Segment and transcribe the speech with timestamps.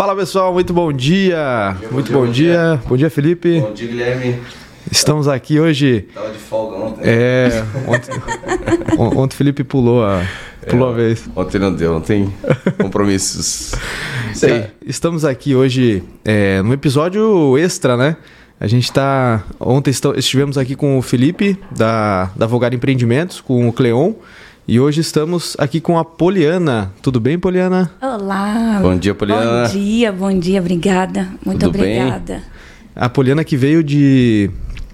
[0.00, 1.74] Fala pessoal, muito bom dia.
[1.74, 2.52] Bom dia muito bom, bom dia.
[2.52, 2.82] dia.
[2.88, 3.60] Bom dia, Felipe.
[3.60, 4.40] Bom dia, Guilherme.
[4.90, 6.08] Estamos aqui hoje.
[6.14, 7.02] Tava de folga ontem.
[7.04, 10.26] É, ontem, ontem o Felipe pulou a,
[10.66, 11.28] pulou é, a vez.
[11.36, 12.32] Ontem não deu, ontem
[12.80, 13.74] compromissos.
[14.32, 14.52] Isso aí.
[14.52, 18.16] É, estamos aqui hoje é, num episódio extra, né?
[18.58, 19.44] A gente está.
[19.60, 24.14] Ontem estivemos aqui com o Felipe, da, da Vogar Empreendimentos, com o Cleon.
[24.70, 26.92] E hoje estamos aqui com a Poliana.
[27.02, 27.90] Tudo bem, Poliana?
[28.00, 28.78] Olá.
[28.80, 29.66] Bom dia, Poliana.
[29.66, 31.28] Bom dia, bom dia, obrigada.
[31.44, 32.34] Muito Tudo obrigada.
[32.34, 32.42] Bem?
[32.94, 34.48] A Poliana que veio de,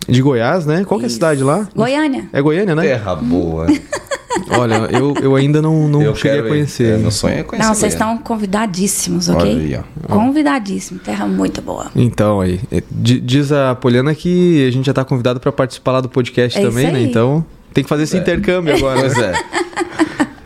[0.08, 0.82] de Goiás, né?
[0.82, 1.68] Qual que é a cidade lá?
[1.76, 2.26] Goiânia.
[2.32, 2.84] É Goiânia, né?
[2.84, 3.66] Terra boa.
[4.58, 6.94] Olha, eu, eu ainda não, não cheguei a conhecer.
[6.94, 7.68] É, meu sonho é conhecer.
[7.68, 9.42] Não, vocês estão convidadíssimos, ok?
[9.50, 10.14] Olha aí, ó.
[10.14, 11.00] Convidadíssimo.
[11.00, 11.90] Terra muito boa.
[11.94, 12.60] Então, aí.
[12.72, 16.58] É, diz a Poliana que a gente já está convidado para participar lá do podcast
[16.58, 17.02] é também, né?
[17.02, 17.44] Então,
[17.76, 18.20] tem que fazer esse é.
[18.20, 19.00] intercâmbio agora.
[19.00, 19.32] Pois é.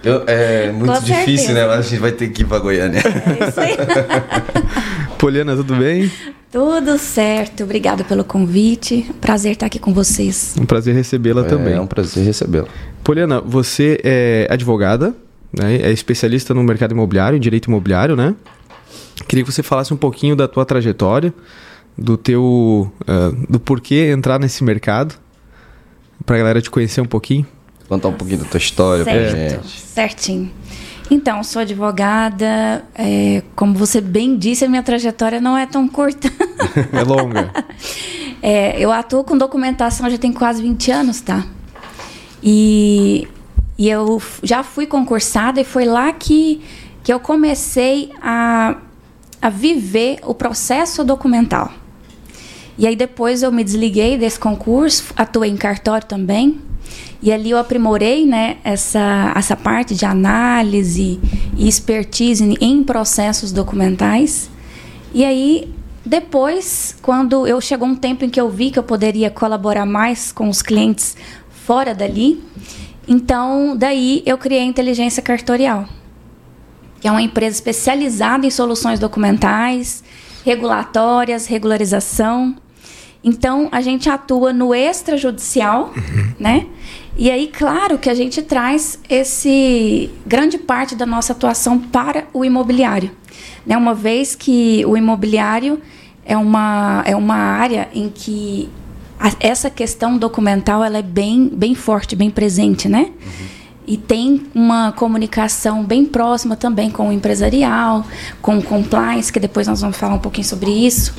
[0.03, 1.53] Eu, é muito Com difícil, certeza.
[1.55, 1.67] né?
[1.67, 2.99] Mas a gente vai ter que ir pra Goiânia.
[2.99, 3.77] É isso aí.
[5.17, 6.11] Poliana, tudo bem?
[6.51, 7.63] Tudo certo.
[7.63, 9.09] Obrigada pelo convite.
[9.21, 10.57] Prazer estar aqui com vocês.
[10.59, 11.75] Um prazer recebê-la é, também.
[11.75, 12.67] É um prazer recebê-la.
[13.05, 15.15] Poliana, você é advogada,
[15.53, 15.77] né?
[15.77, 18.35] é especialista no mercado imobiliário, em direito imobiliário, né?
[19.29, 21.33] Queria que você falasse um pouquinho da tua trajetória,
[21.97, 25.15] do teu, uh, do porquê entrar nesse mercado,
[26.25, 27.47] para a galera te conhecer um pouquinho.
[27.89, 29.81] Contar um pouquinho da tua história certo, pra gente.
[29.81, 30.51] Certinho.
[31.11, 32.85] Então, sou advogada.
[32.95, 36.31] É, como você bem disse, a minha trajetória não é tão curta.
[36.93, 37.51] é longa.
[38.43, 41.45] É, eu atuo com documentação já tem quase 20 anos, tá?
[42.43, 43.29] E,
[43.77, 46.63] e eu já fui concursada e foi lá que,
[47.03, 48.77] que eu comecei a,
[49.43, 51.71] a viver o processo documental.
[52.81, 56.59] E aí depois eu me desliguei desse concurso, atuei em cartório também.
[57.21, 61.21] E ali eu aprimorei né, essa, essa parte de análise
[61.59, 64.49] e expertise em processos documentais.
[65.13, 65.71] E aí,
[66.07, 70.33] depois, quando eu chegou um tempo em que eu vi que eu poderia colaborar mais
[70.33, 71.19] com os clientes
[71.51, 72.43] fora dali,
[73.07, 75.87] então daí eu criei a Inteligência Cartorial,
[76.99, 80.03] que é uma empresa especializada em soluções documentais,
[80.47, 82.57] regulatórias, regularização.
[83.23, 86.33] Então a gente atua no extrajudicial, uhum.
[86.39, 86.67] né?
[87.17, 92.45] E aí, claro que a gente traz esse grande parte da nossa atuação para o
[92.45, 93.11] imobiliário,
[93.67, 93.77] né?
[93.77, 95.81] Uma vez que o imobiliário
[96.25, 98.71] é uma, é uma área em que
[99.19, 103.11] a, essa questão documental ela é bem, bem forte, bem presente, né?
[103.11, 103.61] Uhum.
[103.87, 108.07] E tem uma comunicação bem próxima também com o empresarial,
[108.41, 111.13] com o compliance, que depois nós vamos falar um pouquinho sobre isso.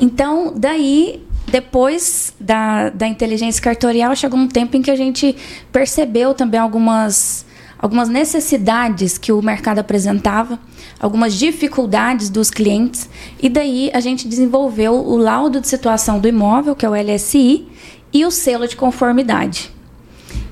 [0.00, 1.22] Então, daí
[1.54, 5.36] depois da, da inteligência cartorial, chegou um tempo em que a gente
[5.70, 7.46] percebeu também algumas,
[7.78, 10.58] algumas necessidades que o mercado apresentava,
[10.98, 13.08] algumas dificuldades dos clientes,
[13.40, 17.68] e daí a gente desenvolveu o laudo de situação do imóvel, que é o LSI,
[18.12, 19.70] e o selo de conformidade.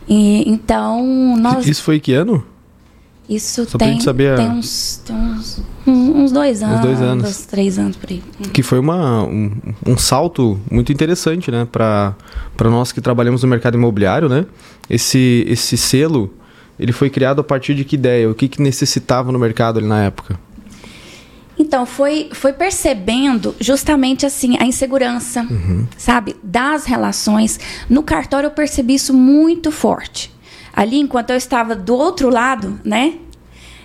[0.08, 1.66] E, então, nós...
[1.66, 2.46] Isso foi que ano?
[3.34, 7.78] Isso Só tem, saber tem, uns, tem uns, uns, dois anos, uns dois anos, três
[7.78, 8.22] anos por aí.
[8.53, 9.50] Que foi uma, um,
[9.87, 11.66] um salto muito interessante, né?
[11.70, 12.15] Para
[12.65, 14.44] nós que trabalhamos no mercado imobiliário, né?
[14.88, 16.31] Esse, esse selo,
[16.78, 18.28] ele foi criado a partir de que ideia?
[18.28, 20.38] O que, que necessitava no mercado ali na época?
[21.59, 25.87] Então, foi, foi percebendo justamente assim a insegurança, uhum.
[25.97, 26.37] sabe?
[26.43, 27.59] Das relações.
[27.88, 30.32] No cartório eu percebi isso muito forte
[30.72, 33.14] ali, enquanto eu estava do outro lado, né?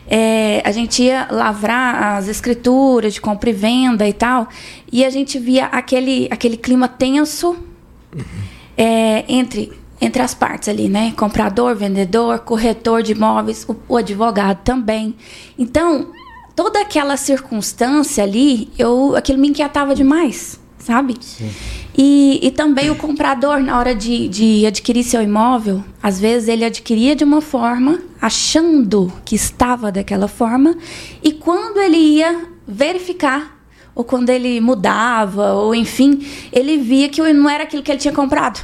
[0.07, 4.47] É, a gente ia lavrar as escrituras de compra e venda e tal,
[4.91, 7.50] e a gente via aquele, aquele clima tenso
[8.16, 8.23] uhum.
[8.78, 11.13] é, entre, entre as partes ali, né?
[11.17, 15.13] Comprador, vendedor, corretor de imóveis, o, o advogado também.
[15.59, 16.12] Então,
[16.56, 21.17] toda aquela circunstância ali, eu, aquilo me inquietava demais sabe?
[21.97, 26.64] E, e também o comprador, na hora de, de adquirir seu imóvel, às vezes ele
[26.64, 30.78] adquiria de uma forma, achando que estava daquela forma,
[31.23, 33.58] e quando ele ia verificar,
[33.96, 36.23] ou quando ele mudava, ou enfim,
[36.53, 38.64] ele via que não era aquilo que ele tinha comprado.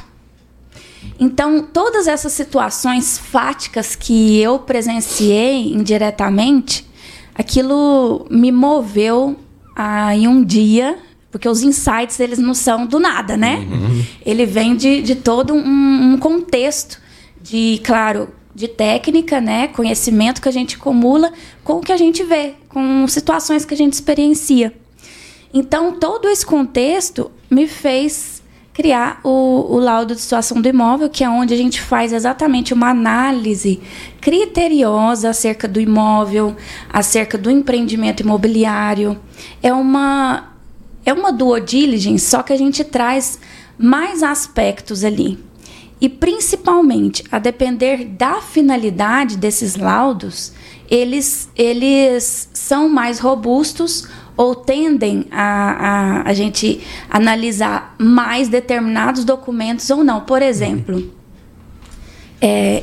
[1.18, 6.86] Então, todas essas situações fáticas que eu presenciei indiretamente,
[7.34, 9.36] aquilo me moveu
[9.74, 10.98] a, em um dia
[11.34, 13.66] porque os insights, eles não são do nada, né?
[13.68, 14.04] Uhum.
[14.24, 17.00] Ele vem de, de todo um, um contexto
[17.42, 21.32] de, claro, de técnica, né, conhecimento que a gente acumula
[21.64, 24.72] com o que a gente vê, com situações que a gente experiencia.
[25.52, 28.40] Então, todo esse contexto me fez
[28.72, 32.72] criar o, o, laudo de situação do imóvel, que é onde a gente faz exatamente
[32.72, 33.80] uma análise
[34.20, 36.54] criteriosa acerca do imóvel,
[36.92, 39.18] acerca do empreendimento imobiliário.
[39.60, 40.53] É uma
[41.04, 43.38] é uma due diligence, só que a gente traz
[43.78, 45.38] mais aspectos ali.
[46.00, 50.52] E principalmente, a depender da finalidade desses laudos,
[50.90, 54.06] eles, eles são mais robustos
[54.36, 60.20] ou tendem a, a, a gente analisar mais determinados documentos ou não.
[60.20, 61.12] Por exemplo,
[62.40, 62.82] é,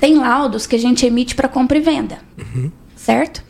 [0.00, 2.70] tem laudos que a gente emite para compra e venda, uhum.
[2.94, 3.42] certo?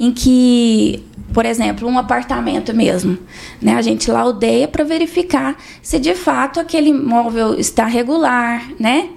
[0.00, 1.04] Em que,
[1.34, 3.18] por exemplo, um apartamento mesmo,
[3.60, 3.74] né?
[3.74, 9.10] A gente laudeia para verificar se de fato aquele imóvel está regular, né?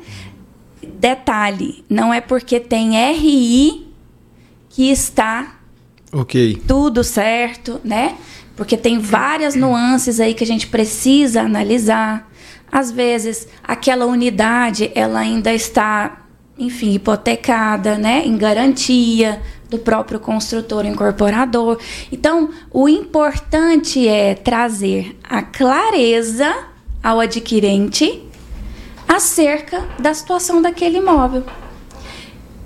[0.99, 3.87] Detalhe, não é porque tem RI
[4.67, 5.55] que está.
[6.67, 8.17] Tudo certo, né?
[8.53, 12.29] Porque tem várias nuances aí que a gente precisa analisar.
[12.69, 16.25] Às vezes, aquela unidade, ela ainda está,
[16.59, 18.23] enfim, hipotecada, né?
[18.25, 19.41] Em garantia
[19.73, 21.79] do próprio construtor incorporador.
[22.11, 26.53] Então, o importante é trazer a clareza
[27.01, 28.23] ao adquirente
[29.07, 31.43] acerca da situação daquele imóvel.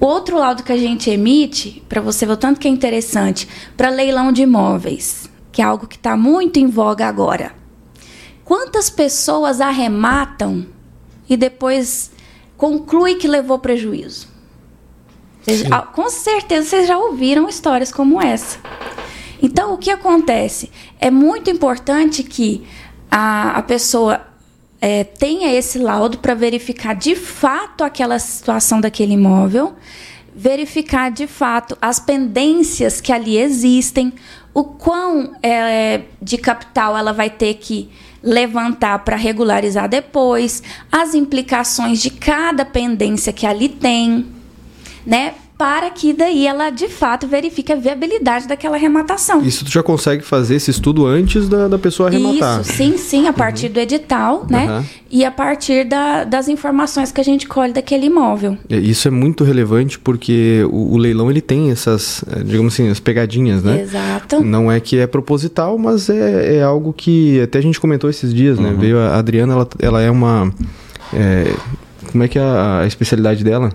[0.02, 3.48] O outro laudo que a gente emite, para você ver o tanto que é interessante,
[3.78, 7.56] para leilão de imóveis, que é algo que está muito em voga agora.
[8.44, 10.66] Quantas pessoas arrematam
[11.30, 12.12] e depois
[12.58, 14.37] conclui que levou prejuízo?
[15.48, 15.64] Vocês,
[15.94, 18.60] com certeza vocês já ouviram histórias como essa.
[19.42, 20.70] Então, o que acontece?
[21.00, 22.68] É muito importante que
[23.10, 24.28] a, a pessoa
[24.82, 29.74] é, tenha esse laudo para verificar de fato aquela situação daquele imóvel,
[30.36, 34.12] verificar de fato as pendências que ali existem,
[34.54, 37.90] o quão é, de capital ela vai ter que
[38.22, 40.62] levantar para regularizar depois,
[40.92, 44.37] as implicações de cada pendência que ali tem,
[45.08, 45.34] né?
[45.58, 49.42] para que daí ela de fato verifique a viabilidade daquela arrematação.
[49.42, 52.62] Isso tu já consegue fazer esse estudo antes da, da pessoa arrematar?
[52.62, 53.74] Isso, sim, sim, a partir uhum.
[53.74, 54.78] do edital, né?
[54.78, 54.86] Uhum.
[55.10, 58.56] E a partir da, das informações que a gente colhe daquele imóvel.
[58.70, 62.90] É, isso é muito relevante porque o, o, leilão ele tem essas, é, digamos assim,
[62.90, 63.82] as pegadinhas, né?
[63.82, 64.44] Exato.
[64.44, 68.32] Não é que é proposital, mas é, é algo que até a gente comentou esses
[68.32, 68.70] dias, né?
[68.70, 68.78] uhum.
[68.78, 70.54] Veio a Adriana, ela, ela é uma...
[71.12, 71.52] É,
[72.12, 73.72] como é que é a, a especialidade dela?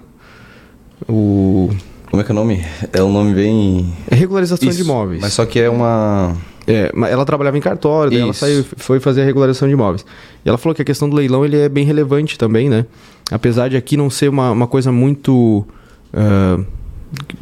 [1.09, 1.71] O.
[2.11, 2.65] Como é que é o nome?
[2.93, 3.93] É um nome bem.
[4.11, 5.21] É regularização Isso, de imóveis.
[5.21, 6.37] Mas só que é uma.
[6.67, 10.05] É, ela trabalhava em cartório, daí ela saiu, foi fazer a regularização de imóveis.
[10.45, 12.87] E ela falou que a questão do leilão ele é bem relevante também, né?
[13.31, 15.67] Apesar de aqui não ser uma, uma coisa muito.
[16.13, 16.65] Uh,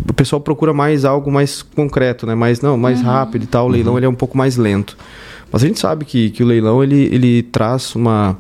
[0.08, 2.34] o pessoal procura mais algo mais concreto, né?
[2.34, 3.06] Mais, não, mais uhum.
[3.06, 3.66] rápido e tal.
[3.66, 3.98] O leilão uhum.
[3.98, 4.96] ele é um pouco mais lento.
[5.52, 8.36] Mas a gente sabe que, que o leilão ele, ele traz uma,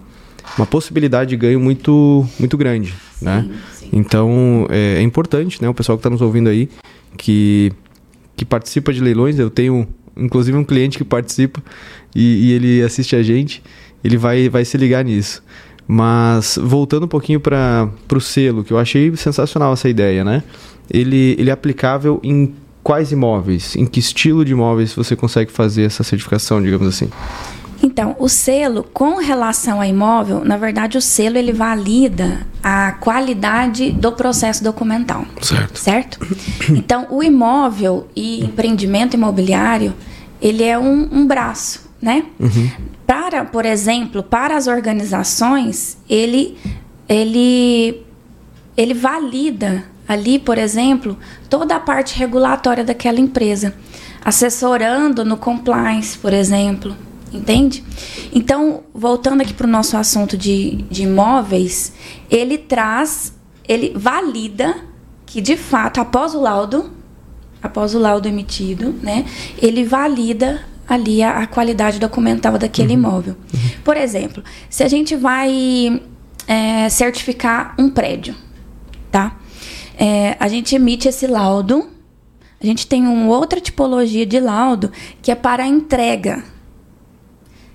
[0.56, 3.48] uma possibilidade de ganho muito, muito grande, sim, né?
[3.72, 3.79] Sim.
[3.92, 5.68] Então é, é, importante, né?
[5.68, 6.68] O pessoal que está nos ouvindo aí
[7.16, 7.72] que,
[8.36, 9.38] que participa de leilões.
[9.38, 11.62] Eu tenho inclusive um cliente que participa
[12.14, 13.62] e, e ele assiste a gente.
[14.02, 15.42] Ele vai, vai se ligar nisso.
[15.86, 20.42] Mas voltando um pouquinho para o selo, que eu achei sensacional essa ideia, né?
[20.88, 23.74] Ele, ele é aplicável em quais imóveis?
[23.76, 27.08] Em que estilo de imóveis você consegue fazer essa certificação, digamos assim?
[27.82, 33.90] Então, o selo, com relação ao imóvel, na verdade, o selo ele valida a qualidade
[33.90, 35.24] do processo documental.
[35.40, 35.78] Certo.
[35.78, 36.18] Certo?
[36.70, 39.94] Então, o imóvel e empreendimento imobiliário,
[40.40, 42.24] ele é um, um braço, né?
[42.38, 42.70] Uhum.
[43.06, 46.58] Para, por exemplo, para as organizações, ele,
[47.08, 48.02] ele,
[48.76, 51.16] ele valida ali, por exemplo,
[51.48, 53.74] toda a parte regulatória daquela empresa,
[54.24, 56.94] assessorando no compliance, por exemplo,
[57.32, 57.84] Entende?
[58.32, 61.92] Então, voltando aqui para o nosso assunto de, de imóveis,
[62.28, 63.32] ele traz,
[63.68, 64.74] ele valida
[65.24, 66.90] que de fato, após o laudo,
[67.62, 69.24] após o laudo emitido, né,
[69.58, 72.98] ele valida ali a, a qualidade documental daquele uhum.
[72.98, 73.36] imóvel.
[73.54, 73.60] Uhum.
[73.84, 76.02] Por exemplo, se a gente vai
[76.48, 78.34] é, certificar um prédio,
[79.08, 79.36] tá?
[79.96, 81.88] É, a gente emite esse laudo.
[82.60, 84.90] A gente tem uma outra tipologia de laudo
[85.22, 86.42] que é para a entrega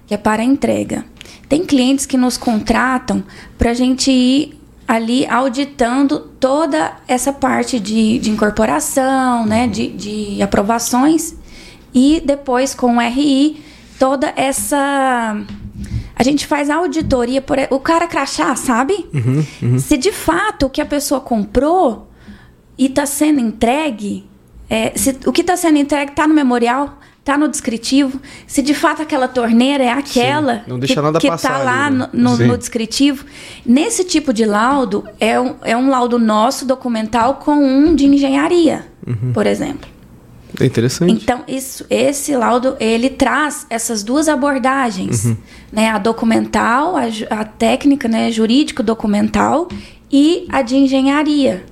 [0.07, 1.05] que é para entrega.
[1.47, 3.23] Tem clientes que nos contratam
[3.57, 10.41] para a gente ir ali auditando toda essa parte de, de incorporação, né, de, de
[10.41, 11.35] aprovações
[11.93, 13.63] e depois com o RI
[13.97, 15.35] toda essa
[16.15, 19.05] a gente faz a auditoria por o cara crachá, sabe?
[19.13, 19.79] Uhum, uhum.
[19.79, 22.09] Se de fato o que a pessoa comprou
[22.77, 24.25] e está sendo entregue,
[24.69, 28.73] é, se o que está sendo entregue está no memorial, tá no descritivo, se de
[28.75, 32.09] fato aquela torneira é aquela Não deixa que, nada que passar tá lá ali, né?
[32.13, 32.57] no, no- Sim.
[32.57, 33.25] descritivo.
[33.65, 38.85] Nesse tipo de laudo, é um, é um laudo nosso documental com um de engenharia,
[39.05, 39.33] Uhum.
[39.33, 39.89] por exemplo.
[40.57, 41.11] É interessante.
[41.11, 45.37] Então, isso, esse laudo, ele traz essas duas abordagens, Uhum.
[45.71, 45.89] né?
[45.89, 47.03] A documental, a,
[47.41, 48.31] a técnica, né?
[48.31, 49.67] Jurídico-documental
[50.11, 51.65] e a de engenharia.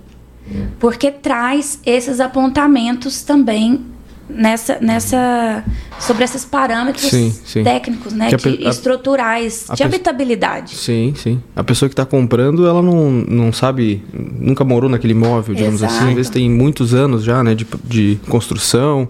[0.79, 3.85] Porque traz esses apontamentos também
[4.35, 5.63] nessa, nessa
[5.99, 7.63] sobre esses parâmetros Sim, sim.
[7.63, 8.27] técnicos, né?
[8.27, 10.75] A de pe- a- estruturais, a de habitabilidade.
[10.75, 11.41] Sim, sim.
[11.55, 15.95] A pessoa que está comprando, ela não, não sabe, nunca morou naquele imóvel, digamos assim.
[15.95, 16.09] Exato.
[16.09, 19.07] Às vezes tem muitos anos já, né, de, de construção.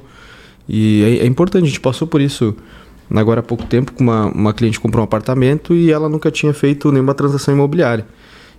[0.67, 2.55] E é, é importante, a gente passou por isso
[3.13, 6.53] agora há pouco tempo, com uma, uma cliente comprou um apartamento e ela nunca tinha
[6.53, 8.05] feito nenhuma transação imobiliária.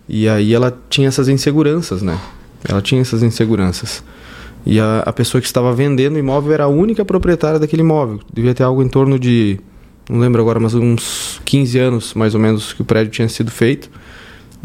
[0.09, 2.19] E aí ela tinha essas inseguranças, né?
[2.69, 4.03] Ela tinha essas inseguranças.
[4.67, 8.21] E a, a pessoa que estava vendendo o imóvel era a única proprietária daquele imóvel.
[8.33, 9.61] Devia ter algo em torno de,
[10.09, 13.51] não lembro agora, mas uns 15 anos mais ou menos que o prédio tinha sido
[13.51, 13.91] feito.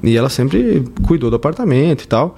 [0.01, 2.37] E ela sempre cuidou do apartamento e tal.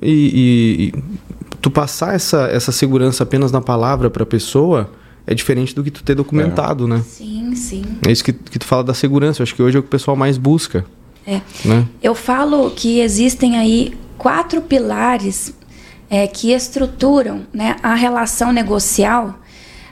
[0.00, 4.90] E, e- e tu passar essa, essa segurança apenas na palavra para a pessoa
[5.26, 7.02] é diferente do que tu ter documentado, né?
[7.06, 7.82] Sim, sim.
[8.06, 9.40] É isso que, que tu fala da segurança.
[9.40, 10.84] Eu acho que hoje é o que o pessoal mais busca,
[11.26, 11.40] É.
[11.64, 11.86] né?
[12.02, 15.52] Eu falo que existem aí quatro pilares
[16.10, 19.38] é, que estruturam né, a relação negocial,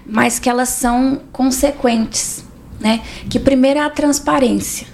[0.04, 2.44] mas que elas são consequentes.
[2.80, 3.00] Né?
[3.30, 4.86] Que primeiro é a transparência,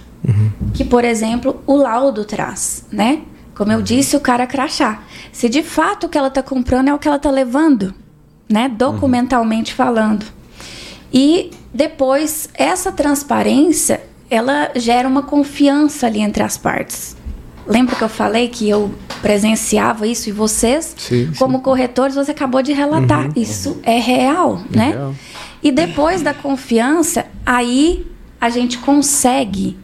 [0.75, 2.85] que, por exemplo, o laudo traz.
[2.93, 3.23] Né?
[3.55, 5.03] Como eu disse, o cara crachá.
[5.33, 7.95] Se de fato o que ela está comprando é o que ela está levando,
[8.49, 8.69] né?
[8.69, 10.27] documentalmente falando.
[11.13, 17.17] E depois, essa transparência, ela gera uma confiança ali entre as partes.
[17.67, 21.39] Lembra que eu falei que eu presenciava isso e vocês, Sim, sim.
[21.39, 23.31] como corretores, você acabou de relatar.
[23.37, 24.91] Isso é real, né?
[24.91, 25.15] real.
[25.63, 28.07] E depois da confiança, aí
[28.39, 29.79] a gente consegue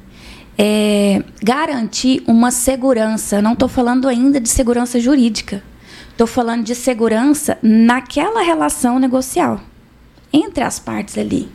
[0.58, 3.40] é, garantir uma segurança.
[3.40, 5.62] Não estou falando ainda de segurança jurídica.
[6.10, 9.58] Estou falando de segurança naquela relação negocial
[10.30, 11.48] entre as partes ali,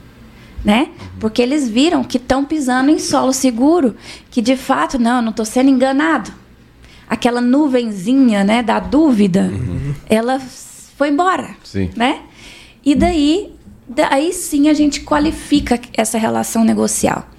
[0.65, 0.89] né?
[1.19, 3.95] Porque eles viram que estão pisando em solo seguro,
[4.31, 6.34] que de fato não, eu não estou sendo enganado.
[7.07, 9.51] Aquela nuvenzinha, né, da dúvida,
[10.10, 10.39] ela
[10.98, 11.91] foi embora, Sim.
[11.95, 12.24] né?
[12.84, 13.53] E daí,
[13.88, 17.29] daí sim a gente qualifica essa relação negocial.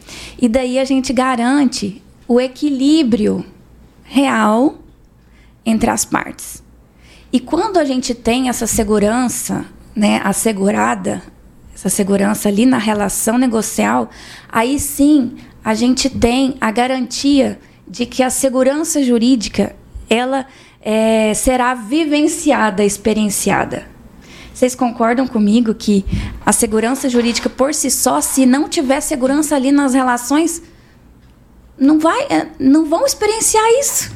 [0.41, 3.45] E daí a gente garante o equilíbrio
[4.05, 4.79] real
[5.65, 6.63] entre as partes.
[7.33, 9.67] E quando a gente tem essa segurança,
[9.97, 11.23] né, assegurada,
[11.77, 14.09] essa segurança ali na relação negocial,
[14.49, 19.77] aí sim a gente tem a garantia de que a segurança jurídica
[20.09, 20.47] ela
[20.81, 23.87] eh, será vivenciada, experienciada.
[24.55, 26.03] Vocês concordam comigo que
[26.47, 30.63] a segurança jurídica por si só, se não tiver segurança ali nas relações,
[31.79, 34.13] não vai, eh, não vão experienciar isso.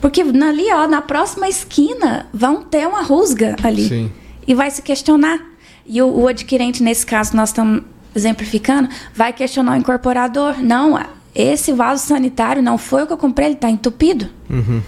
[0.00, 3.88] Porque ali, ó, na próxima esquina, vão ter uma rusga ali.
[3.88, 4.12] Sim.
[4.44, 5.57] E vai se questionar.
[5.88, 7.82] E o, o adquirente, nesse caso, nós estamos
[8.14, 10.62] exemplificando, vai questionar o incorporador.
[10.62, 10.98] Não,
[11.34, 14.28] esse vaso sanitário não foi o que eu comprei, ele está entupido.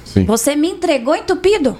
[0.04, 0.25] Sim.
[0.25, 1.76] Você me entregou entupido.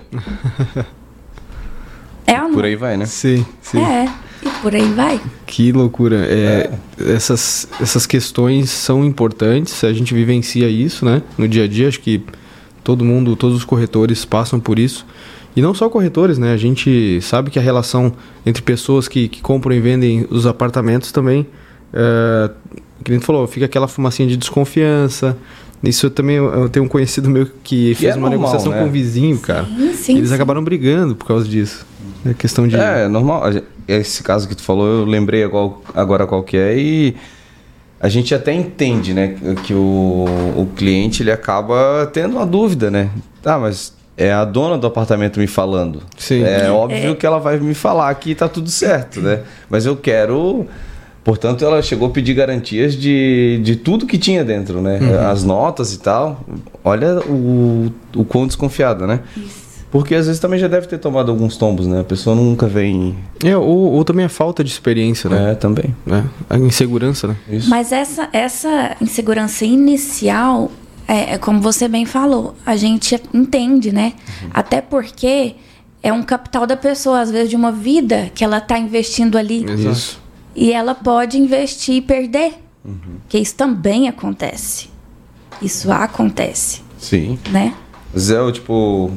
[2.27, 2.55] é ou não?
[2.55, 3.05] Por aí vai, né?
[3.07, 3.79] Sim, sim.
[3.79, 4.09] É,
[4.43, 5.21] e por aí vai.
[5.47, 6.25] Que loucura.
[6.29, 11.23] É, Essas, essas questões são importantes, a gente vivencia isso, né?
[11.37, 12.23] No dia a dia, acho que
[12.85, 15.05] todo mundo, todos os corretores passam por isso.
[15.57, 16.53] E não só corretores, né?
[16.53, 18.13] A gente sabe que a relação
[18.47, 21.47] entre pessoas que, que compram e vendem os apartamentos também,
[21.93, 22.51] é,
[23.05, 25.37] que nem falou, fica aquela fumacinha de desconfiança.
[25.83, 28.79] Isso eu também eu tenho um conhecido meu que fez é uma normal, negociação né?
[28.81, 29.65] com um vizinho, cara.
[29.65, 30.35] Sim, sim, Eles sim.
[30.35, 31.87] acabaram brigando por causa disso.
[32.25, 32.77] É questão de.
[32.77, 33.43] É, normal.
[33.45, 37.17] A gen- Esse caso que tu falou, eu lembrei agora, agora qual que é e
[37.99, 40.25] a gente até entende, né, que o,
[40.57, 43.11] o cliente ele acaba tendo uma dúvida, né?
[43.45, 46.03] Ah, mas é a dona do apartamento me falando.
[46.19, 46.45] Sim.
[46.45, 49.41] É óbvio que ela vai me falar que tá tudo certo, né?
[49.69, 50.67] Mas eu quero.
[51.25, 54.99] Portanto, ela chegou a pedir garantias de, de tudo que tinha dentro, né?
[55.31, 56.45] As notas e tal.
[56.85, 59.21] Olha o, o quão desconfiada, né?
[59.91, 62.01] Porque às vezes também já deve ter tomado alguns tombos, né?
[62.01, 63.17] A pessoa nunca vem.
[63.43, 65.53] É, ou, ou também a falta de experiência, né?
[65.53, 65.95] É, também.
[66.07, 67.37] É, a insegurança, né?
[67.49, 67.69] Isso.
[67.69, 70.71] Mas essa, essa insegurança inicial,
[71.11, 74.13] é, é como você bem falou, a gente entende, né?
[74.55, 75.57] Até porque
[76.01, 79.65] é um capital da pessoa, às vezes de uma vida que ela está investindo ali.
[79.91, 80.21] Isso.
[80.55, 82.55] E ela pode investir e perder.
[83.29, 84.89] Que isso também acontece.
[85.61, 87.39] Isso acontece, Sim.
[87.51, 87.75] né?
[88.17, 89.11] Zé, eu, tipo,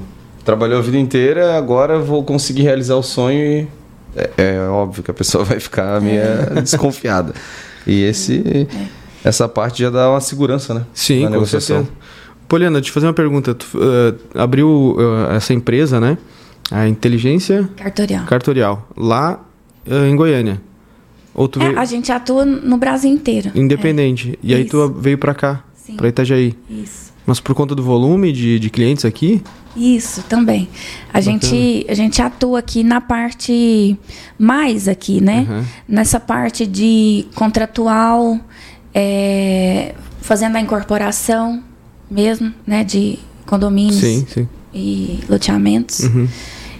[0.43, 3.67] trabalhou a vida inteira, agora vou conseguir realizar o sonho e
[4.15, 6.23] é, é óbvio que a pessoa vai ficar meio
[6.61, 7.33] desconfiada.
[7.85, 8.67] E esse,
[9.23, 10.85] essa parte já dá uma segurança, né?
[10.93, 11.77] Sim, na com negociação.
[11.77, 11.97] certeza.
[12.47, 13.53] Poliana, deixa eu fazer uma pergunta.
[13.55, 16.17] Tu uh, abriu uh, essa empresa, né?
[16.71, 18.25] A Inteligência Cartorial.
[18.25, 19.39] Cartorial, lá
[19.87, 20.61] uh, em Goiânia.
[21.33, 23.51] Ou tu É, veio a gente atua no Brasil inteiro.
[23.55, 24.37] independente.
[24.43, 24.93] E aí tu Isso.
[24.93, 25.95] veio pra cá, Sim.
[25.95, 26.55] pra Itajaí.
[26.69, 27.11] É, isso.
[27.25, 29.41] Mas por conta do volume de, de clientes aqui?
[29.75, 30.67] Isso, também.
[31.11, 33.97] A gente, a gente atua aqui na parte
[34.37, 35.47] mais aqui, né?
[35.49, 35.63] Uhum.
[35.87, 38.39] Nessa parte de contratual,
[38.93, 41.63] é, fazendo a incorporação
[42.09, 42.83] mesmo, né?
[42.83, 44.49] De condomínios Sim, sim.
[44.73, 45.99] e loteamentos.
[46.01, 46.27] Uhum.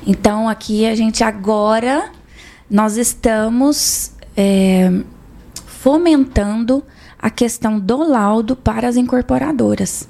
[0.05, 2.11] Então aqui a gente agora
[2.69, 4.91] nós estamos é,
[5.65, 6.83] fomentando
[7.19, 10.07] a questão do laudo para as incorporadoras.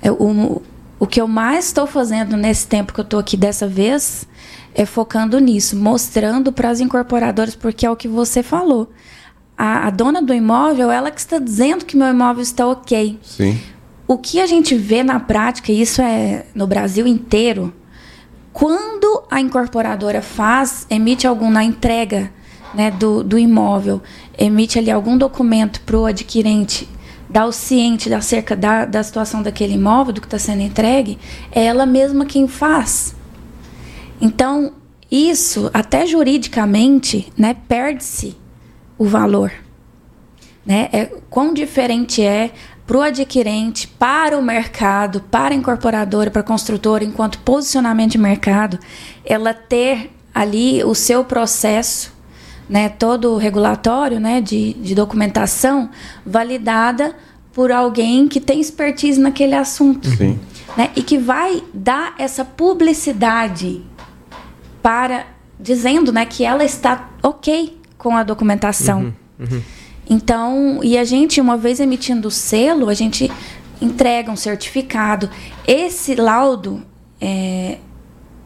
[0.00, 0.62] É, o,
[0.98, 4.26] o que eu mais estou fazendo nesse tempo que eu estou aqui dessa vez
[4.74, 8.90] é focando nisso, mostrando para as incorporadoras, porque é o que você falou.
[9.58, 13.18] A, a dona do imóvel, ela que está dizendo que meu imóvel está ok.
[13.20, 13.58] Sim.
[14.06, 17.74] O que a gente vê na prática, e isso é no Brasil inteiro,
[18.52, 22.30] quando a incorporadora faz, emite algum na entrega
[22.74, 24.00] né, do, do imóvel,
[24.38, 26.88] emite ali algum documento para o adquirente,
[27.28, 31.18] dá o ciente acerca da, da situação daquele imóvel, do que está sendo entregue,
[31.52, 33.14] é ela mesma quem faz.
[34.20, 34.72] Então,
[35.10, 38.36] isso, até juridicamente, né, perde-se
[38.98, 39.52] o valor.
[40.66, 40.88] Né?
[40.92, 42.50] É, quão diferente é
[42.86, 48.18] para o adquirente, para o mercado, para a incorporadora, para a construtora, enquanto posicionamento de
[48.18, 48.78] mercado,
[49.24, 52.12] ela ter ali o seu processo,
[52.68, 55.90] né, todo o regulatório né, de, de documentação
[56.24, 57.14] validada
[57.52, 60.08] por alguém que tem expertise naquele assunto.
[60.08, 60.38] Sim.
[60.76, 63.82] Né, e que vai dar essa publicidade
[64.82, 65.26] para
[65.58, 69.12] dizendo né, que ela está ok com a documentação.
[70.08, 73.30] Então, e a gente, uma vez emitindo o selo, a gente
[73.82, 75.28] entrega um certificado.
[75.66, 76.82] Esse laudo,
[77.20, 77.76] é,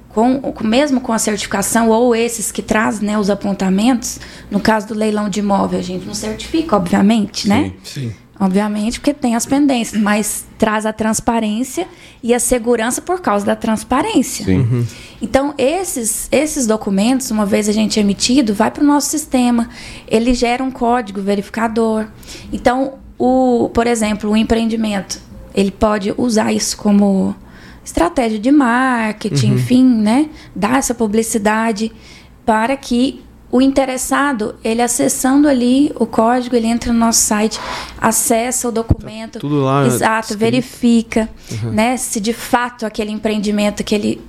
[0.09, 4.19] com, mesmo com a certificação, ou esses que trazem né, os apontamentos,
[4.51, 7.73] no caso do leilão de imóvel, a gente não certifica, obviamente, né?
[7.85, 8.13] Sim.
[8.41, 11.89] Obviamente, porque tem as pendências, mas traz a transparência
[12.23, 14.45] e a segurança por causa da transparência.
[14.45, 14.87] Sim.
[15.21, 19.69] Então, esses, esses documentos, uma vez a gente emitido, vai para o nosso sistema.
[20.07, 22.07] Ele gera um código verificador.
[22.53, 25.21] Então, o, por exemplo, o empreendimento,
[25.53, 27.35] ele pode usar isso como
[27.85, 30.31] estratégia de marketing, enfim, né?
[30.55, 31.91] Dar essa publicidade
[32.47, 33.21] para que
[33.53, 37.61] o interessado, ele acessando ali o código, ele entra no nosso site,
[38.01, 41.29] acessa o documento, tudo lá exato, verifica,
[41.71, 44.21] né, se de fato aquele empreendimento, aquele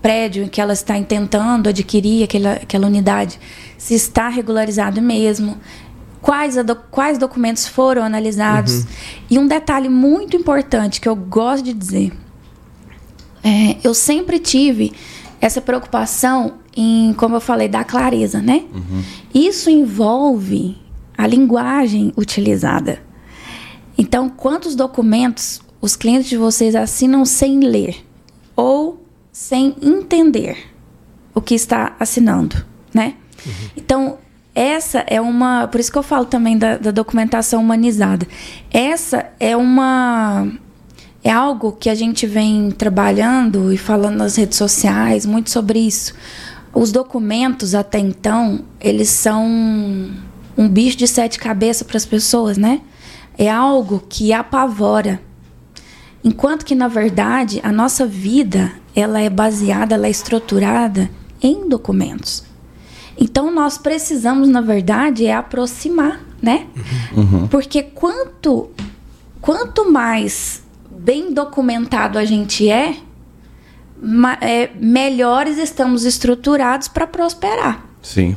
[0.00, 3.40] prédio que ela está intentando adquirir, aquela, aquela unidade,
[3.76, 5.58] se está regularizado mesmo,
[6.22, 8.84] quais, do- quais documentos foram analisados.
[9.28, 12.12] E um detalhe muito importante que eu gosto de dizer,
[13.42, 14.92] é, eu sempre tive
[15.40, 18.64] essa preocupação em, como eu falei, da clareza, né?
[19.34, 20.76] Isso envolve
[21.16, 23.00] a linguagem utilizada.
[23.98, 28.04] Então, quantos documentos os clientes de vocês assinam sem ler
[28.54, 30.56] ou sem entender
[31.34, 32.64] o que está assinando,
[32.94, 33.14] né?
[33.76, 34.18] Então,
[34.54, 35.66] essa é uma.
[35.68, 38.26] Por isso que eu falo também da, da documentação humanizada.
[38.72, 40.48] Essa é uma.
[41.22, 46.14] É algo que a gente vem trabalhando e falando nas redes sociais muito sobre isso.
[46.74, 49.44] Os documentos, até então, eles são
[50.56, 52.80] um bicho de sete cabeças para as pessoas, né?
[53.36, 55.20] É algo que apavora.
[56.22, 61.08] Enquanto que, na verdade, a nossa vida ela é baseada, ela é estruturada
[61.40, 62.44] em documentos.
[63.16, 66.66] Então, nós precisamos, na verdade, é aproximar, né?
[67.48, 68.70] Porque quanto,
[69.40, 72.96] quanto mais bem documentado a gente é,
[74.40, 77.84] é, melhores estamos estruturados para prosperar.
[78.02, 78.36] Sim.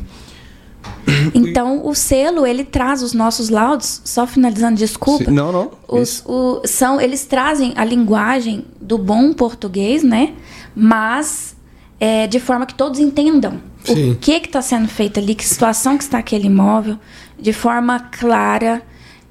[1.34, 5.26] Então, o selo, ele traz os nossos laudos, só finalizando, desculpa.
[5.26, 5.72] Sim, Não, não.
[5.88, 10.34] Os, o- são, eles trazem a linguagem do bom português, né?
[10.76, 11.56] Mas
[12.00, 14.12] é, de forma que todos entendam Sim.
[14.12, 16.98] o que está sendo feito ali, que situação que está aquele imóvel,
[17.40, 18.82] de forma clara,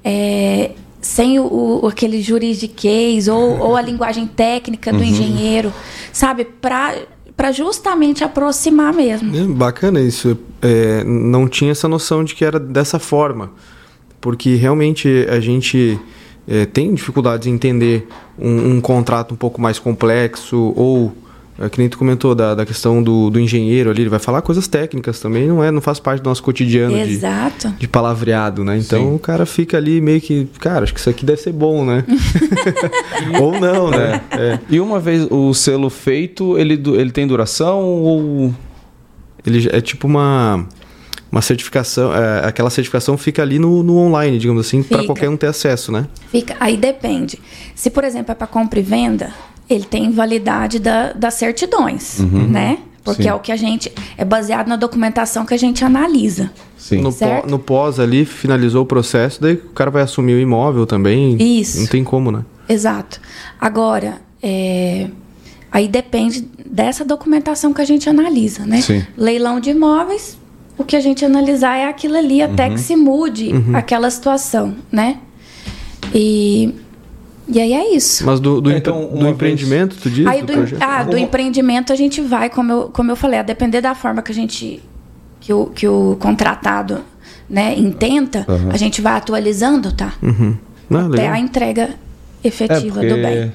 [0.03, 5.73] é, sem o, o- aquele juridiquês ou, ou a linguagem técnica do engenheiro,
[6.13, 6.45] sabe?
[6.45, 9.35] Para justamente aproximar mesmo.
[9.35, 10.37] É, bacana isso.
[10.61, 13.51] É, não tinha essa noção de que era dessa forma.
[14.19, 15.99] Porque realmente a gente
[16.47, 21.11] é, tem dificuldades em entender um, um contrato um pouco mais complexo ou
[21.61, 24.41] é, que nem tu comentou da, da questão do, do engenheiro ali, ele vai falar
[24.41, 27.69] coisas técnicas também, não é, não faz parte do nosso cotidiano de, Exato.
[27.77, 28.77] de palavreado, né?
[28.77, 29.15] Então Sim.
[29.15, 32.03] o cara fica ali meio que, cara, acho que isso aqui deve ser bom, né?
[33.39, 34.21] Ou não, né?
[34.31, 34.59] É.
[34.69, 38.53] E uma vez o selo feito, ele, ele tem duração ou.
[39.45, 40.67] Ele é tipo uma
[41.31, 45.37] uma certificação, é, aquela certificação fica ali no, no online, digamos assim, para qualquer um
[45.37, 46.05] ter acesso, né?
[46.29, 47.39] Fica, aí depende.
[47.73, 49.33] Se, por exemplo, é para compra e venda,
[49.73, 52.79] ele tem validade da, das certidões, né?
[53.03, 53.29] Porque Sim.
[53.29, 53.91] é o que a gente.
[54.17, 56.51] É baseado na documentação que a gente analisa.
[56.77, 57.01] Sim.
[57.01, 57.43] No, Certo.
[57.43, 61.35] pó- no pós ali, finalizou o processo, daí o cara vai assumir o imóvel também.
[61.59, 61.79] Isso.
[61.79, 62.45] Não tem como, né?
[62.69, 63.19] Exato.
[63.59, 65.07] Agora, é,
[65.71, 68.81] aí depende dessa documentação que a gente analisa, né?
[68.81, 69.03] Sim.
[69.17, 70.37] Leilão de imóveis,
[70.77, 75.17] o que a gente analisar é aquilo ali, até que se mude aquela situação, né?
[76.13, 76.73] E,
[77.51, 78.25] e aí é isso.
[78.25, 80.25] Mas do, do, Então, empre- do empreendimento, tu diz?
[80.25, 83.43] Aí do do, ah, do empreendimento a gente vai, como eu, como eu falei, a
[83.43, 84.81] depender da forma que a gente.
[85.39, 87.01] que o, que o contratado
[87.49, 88.69] né, intenta, Aham.
[88.71, 90.13] a gente vai atualizando, tá?
[90.21, 90.55] Uhum.
[90.89, 91.33] Ah, Até legal.
[91.33, 91.89] a entrega
[92.43, 93.51] É, efetiva do bem.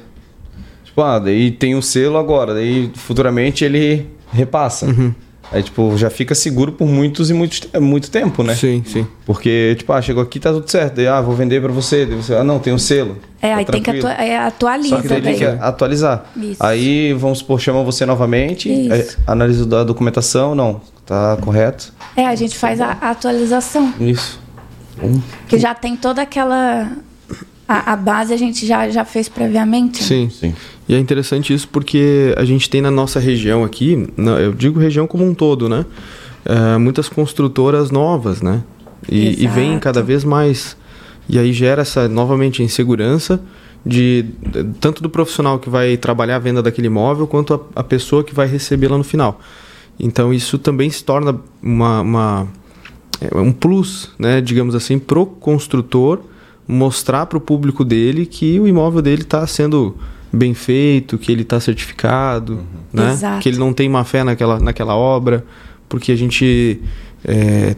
[0.85, 4.87] Tipo, ah, daí tem o selo agora, daí futuramente ele repassa.
[4.87, 5.15] Uhum.
[5.53, 8.55] Aí, tipo, já fica seguro por muitos e muitos, te- muito tempo, né?
[8.55, 9.07] Sim, sim.
[9.25, 10.95] Porque, tipo, ah, chegou aqui, tá tudo certo.
[10.97, 12.05] Daí, ah, vou vender pra você.
[12.05, 13.17] Daí você, ah, não, tem um selo.
[13.41, 14.09] É, Tá aí tem que tranquilo.
[14.09, 16.25] atua é, atualiza Só que daí tem que atualizar.
[16.37, 16.57] Isso.
[16.65, 19.19] Aí, vamos supor, chamam você novamente, Isso.
[19.27, 21.93] analisa da documentação, não, tá correto.
[22.17, 23.93] É, a gente faz a a atualização.
[24.01, 24.41] Isso.
[25.49, 26.91] Que já tem toda aquela.
[27.69, 30.01] A, a base a gente já, já fez previamente.
[30.01, 30.07] né?
[30.07, 30.31] Sim.
[30.31, 30.55] Sim.
[30.89, 34.79] E é interessante isso porque a gente tem na nossa região aqui, na- eu digo
[34.79, 35.85] região como um todo, né?
[36.45, 38.63] É, muitas construtoras novas, né?
[39.11, 40.77] E, e vem cada vez mais.
[41.29, 43.41] E aí gera essa, novamente, insegurança
[43.85, 47.83] de de- tanto do profissional que vai trabalhar a venda daquele imóvel, quanto a, a
[47.83, 49.41] pessoa que vai recebê-la no final.
[49.99, 52.49] Então isso também se torna uma, uma-
[53.21, 56.21] é, um plus, né, digamos assim, pro construtor
[56.67, 59.97] mostrar para o público dele que o imóvel dele está sendo
[60.33, 62.61] bem feito, que ele está certificado,
[62.93, 63.13] né?
[63.13, 63.43] Exato.
[63.43, 65.45] que ele não tem má fé naquela, naquela obra,
[65.89, 66.81] porque a gente
[67.25, 67.77] é,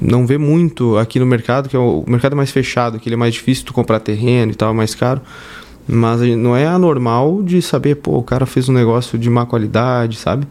[0.00, 3.08] não vê muito aqui no mercado, que é o, o mercado é mais fechado, que
[3.08, 5.20] ele é mais difícil tu comprar terreno e tal, é mais caro.
[5.86, 10.16] Mas não é anormal de saber, pô, o cara fez um negócio de má qualidade,
[10.16, 10.46] sabe?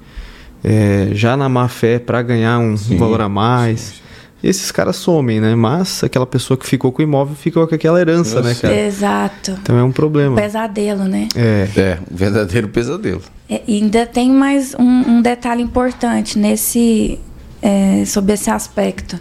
[0.64, 4.02] É, já na má fé para ganhar um Sim, valor a mais.
[4.44, 5.56] Esses caras somem, né?
[5.56, 8.76] Mas aquela pessoa que ficou com o imóvel ficou com aquela herança, né, cara?
[8.78, 9.58] Exato.
[9.62, 10.36] Então é um problema.
[10.36, 11.30] Pesadelo, né?
[11.34, 11.70] É.
[11.78, 13.22] É, um verdadeiro pesadelo.
[13.50, 17.18] É, e ainda tem mais um, um detalhe importante nesse
[17.62, 19.18] é, sobre esse aspecto.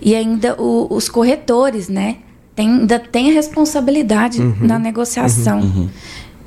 [0.00, 2.18] E ainda o- os corretores, né?
[2.54, 5.88] Tem, ainda tem a responsabilidade na negociação.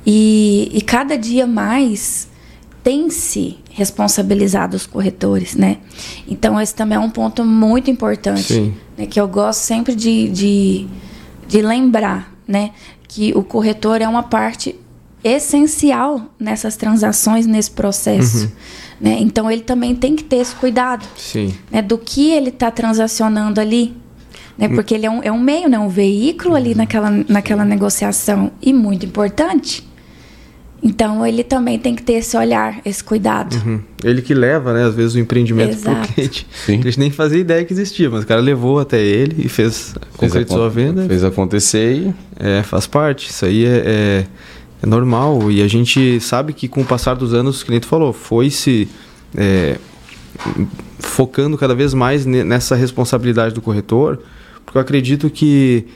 [0.06, 2.28] E, e cada dia mais
[2.84, 5.78] tem se responsabilizado os corretores, né?
[6.28, 10.86] Então esse também é um ponto muito importante, né, que eu gosto sempre de, de,
[11.48, 12.72] de lembrar, né?
[13.08, 14.78] Que o corretor é uma parte
[15.24, 18.52] essencial nessas transações, nesse processo.
[19.00, 19.16] Né?
[19.20, 21.06] Então ele também tem que ter esse cuidado
[21.70, 23.96] né, do que ele está transacionando ali.
[24.56, 28.52] Né, porque ele é um, é um meio, né, um veículo ali naquela, naquela negociação
[28.62, 29.84] e muito importante.
[30.86, 33.56] Então ele também tem que ter esse olhar, esse cuidado.
[33.64, 33.80] Uhum.
[34.04, 36.12] Ele que leva, né, às vezes, o empreendimento pro Exato.
[36.12, 36.46] cliente.
[36.66, 36.78] Sim.
[36.80, 39.94] A gente nem fazia ideia que existia, mas o cara levou até ele e fez,
[40.18, 41.06] concretizou a acon- venda.
[41.06, 42.14] Fez acontecer e.
[42.38, 43.30] É, faz parte.
[43.30, 44.26] Isso aí é, é,
[44.82, 45.50] é normal.
[45.50, 48.86] E a gente sabe que com o passar dos anos, o cliente falou, foi se
[49.34, 49.78] é,
[50.98, 54.20] focando cada vez mais ne- nessa responsabilidade do corretor,
[54.64, 55.86] porque eu acredito que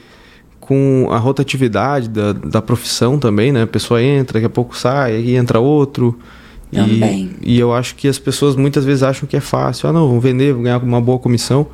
[0.68, 3.62] com a rotatividade da, da profissão também, né?
[3.62, 6.18] A pessoa entra, daqui a pouco sai, aí entra outro.
[6.70, 7.30] Também.
[7.40, 9.88] E, e eu acho que as pessoas muitas vezes acham que é fácil.
[9.88, 11.68] Ah, não, vou vender, vou ganhar uma boa comissão.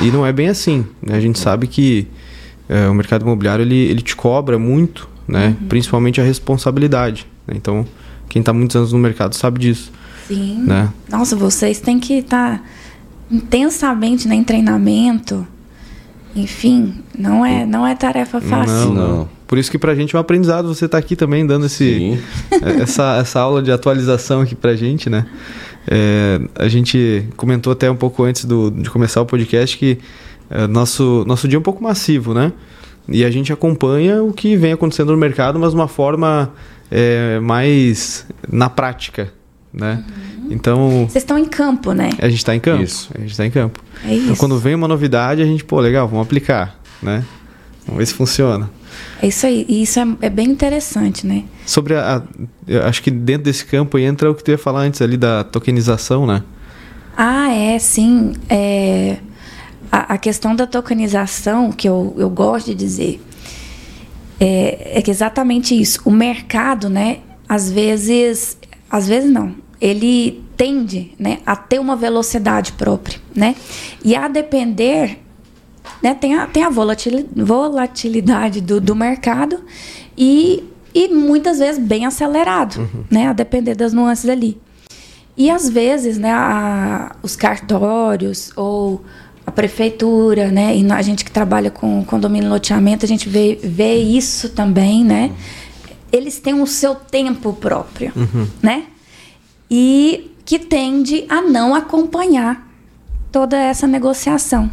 [0.00, 0.86] E não é bem assim.
[1.02, 1.16] né?
[1.16, 2.06] A gente sabe que
[2.68, 5.56] é, o mercado imobiliário ele, ele te cobra muito, né?
[5.68, 7.26] Principalmente a responsabilidade.
[7.48, 7.54] né?
[7.56, 7.84] Então,
[8.28, 9.90] quem está muitos anos no mercado sabe disso,
[10.28, 10.62] Sim.
[10.68, 10.88] né?
[11.08, 12.64] Nossa, vocês têm que estar
[13.28, 15.44] intensamente né, em treinamento.
[16.34, 18.92] Enfim, não é, não é tarefa fácil.
[18.92, 19.28] Não, Não.
[19.46, 22.20] Por isso que pra gente é um aprendizado você estar aqui também dando esse,
[22.80, 25.26] essa, essa aula de atualização aqui pra gente, né?
[25.88, 29.98] É, a gente comentou até um pouco antes do, de começar o podcast que
[30.48, 32.52] é, nosso, nosso dia é um pouco massivo, né?
[33.08, 36.52] E a gente acompanha o que vem acontecendo no mercado, mas de uma forma
[36.88, 39.32] é, mais na prática,
[39.72, 40.04] né?
[40.50, 42.10] Então, Vocês estão em campo, né?
[42.18, 42.82] a gente está em campo.
[42.82, 43.08] Isso.
[43.14, 43.80] A gente está em campo.
[44.04, 44.36] É Então, isso.
[44.40, 47.24] quando vem uma novidade, a gente, pô, legal, vamos aplicar, né?
[47.86, 48.68] Vamos ver se funciona.
[49.22, 51.44] É isso aí, e isso é, é bem interessante, né?
[51.64, 52.22] Sobre a, a,
[52.66, 55.16] eu acho que dentro desse campo aí entra o que tu ia falar antes ali
[55.16, 56.42] da tokenização, né?
[57.16, 58.32] Ah, é, sim.
[58.48, 59.18] É,
[59.90, 63.20] a, a questão da tokenização, que eu, eu gosto de dizer,
[64.40, 66.00] é, é que exatamente isso.
[66.04, 68.56] O mercado, né, às vezes,
[68.90, 73.56] às vezes não, ele tende né, a ter uma velocidade própria, né?
[74.04, 75.18] E a depender,
[76.02, 79.60] né, tem a, tem a volatilidade do, do mercado
[80.16, 80.62] e,
[80.94, 83.04] e muitas vezes bem acelerado, uhum.
[83.10, 83.28] né?
[83.28, 84.60] A depender das nuances ali.
[85.36, 89.02] E às vezes, né, a, os cartórios ou
[89.46, 93.58] a prefeitura, né, e a gente que trabalha com condomínio e loteamento, a gente vê,
[93.62, 95.32] vê isso também, né?
[96.12, 98.46] Eles têm o seu tempo próprio, uhum.
[98.62, 98.84] né?
[99.70, 102.68] E que tende a não acompanhar
[103.30, 104.70] toda essa negociação.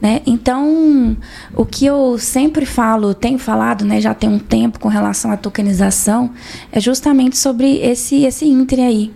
[0.00, 0.22] Né?
[0.26, 1.16] Então,
[1.54, 5.36] o que eu sempre falo, tenho falado, né, já tem um tempo com relação à
[5.36, 6.32] tokenização,
[6.70, 9.12] é justamente sobre esse esse inter aí,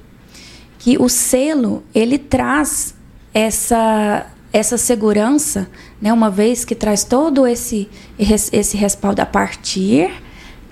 [0.81, 2.97] que o selo ele traz
[3.33, 5.69] essa essa segurança,
[6.01, 7.89] né, uma vez que traz todo esse
[8.19, 10.11] esse respaldo a partir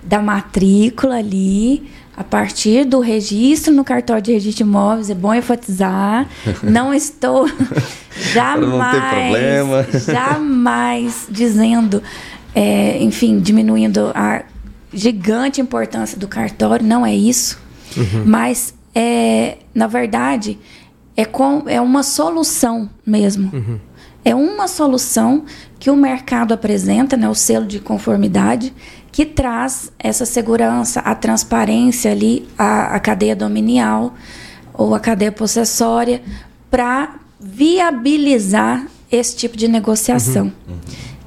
[0.03, 5.33] da matrícula ali, a partir do registro no cartório de registro de imóveis, é bom
[5.33, 6.27] enfatizar,
[6.61, 7.47] não estou
[8.33, 12.03] jamais, jamais dizendo,
[12.53, 14.43] é, enfim, diminuindo a
[14.93, 17.57] gigante importância do cartório, não é isso,
[17.95, 18.23] uhum.
[18.25, 20.59] mas é, na verdade
[21.15, 23.49] é, com, é uma solução mesmo.
[23.53, 23.79] Uhum.
[24.23, 25.45] É uma solução
[25.81, 28.71] que o mercado apresenta, né, o selo de conformidade,
[29.11, 34.13] que traz essa segurança, a transparência ali, a, a cadeia dominial
[34.75, 36.21] ou a cadeia possessória,
[36.69, 40.53] para viabilizar esse tipo de negociação.
[40.67, 40.79] Uhum, uhum.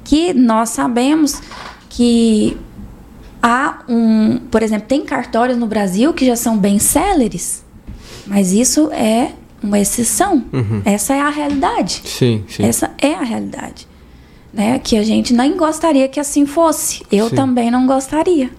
[0.05, 1.41] Que nós sabemos
[1.89, 2.55] que
[3.43, 7.61] há um, por exemplo, tem cartórios no Brasil que já são bem céleres,
[8.25, 10.45] mas isso é uma exceção.
[10.53, 10.81] Uhum.
[10.85, 12.03] Essa é a realidade.
[12.05, 12.63] Sim, sim.
[12.63, 13.85] Essa é a realidade
[14.55, 14.79] né?
[14.79, 17.03] Que a gente nem gostaria que assim fosse.
[17.11, 17.35] Eu Sim.
[17.35, 18.49] também não gostaria.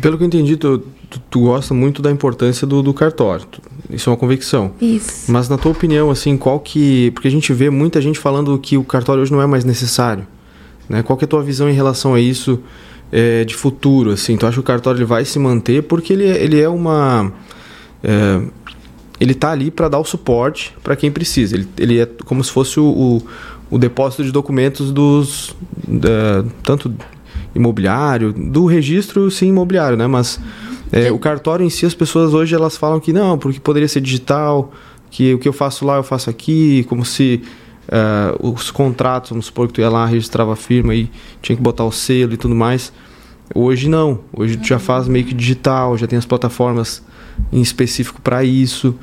[0.00, 3.46] Pelo que eu entendi, tu, tu, tu gosta muito da importância do, do cartório.
[3.88, 4.72] Isso é uma convicção.
[4.80, 5.30] Isso.
[5.30, 7.10] Mas na tua opinião, assim, qual que...
[7.12, 10.26] Porque a gente vê muita gente falando que o cartório hoje não é mais necessário.
[10.88, 11.02] Né?
[11.02, 12.60] Qual que é a tua visão em relação a isso
[13.12, 14.10] é, de futuro?
[14.10, 15.82] Assim, tu acha que o cartório ele vai se manter?
[15.82, 17.32] Porque ele, é, ele é uma...
[18.02, 18.40] É,
[19.20, 21.54] ele está ali para dar o suporte para quem precisa.
[21.54, 23.22] Ele, ele é como se fosse o, o
[23.74, 25.56] o depósito de documentos dos
[25.88, 26.94] da, tanto
[27.52, 30.06] imobiliário, do registro sim imobiliário, né?
[30.06, 30.38] Mas
[30.92, 34.00] é, o cartório em si, as pessoas hoje elas falam que não, porque poderia ser
[34.00, 34.72] digital,
[35.10, 37.42] que o que eu faço lá eu faço aqui, como se
[37.88, 41.10] uh, os contratos, vamos supor que tu ia lá, registrava a firma e
[41.42, 42.92] tinha que botar o selo e tudo mais.
[43.52, 47.02] Hoje não, hoje tu já faz meio que digital, já tem as plataformas
[47.52, 48.94] em específico para isso.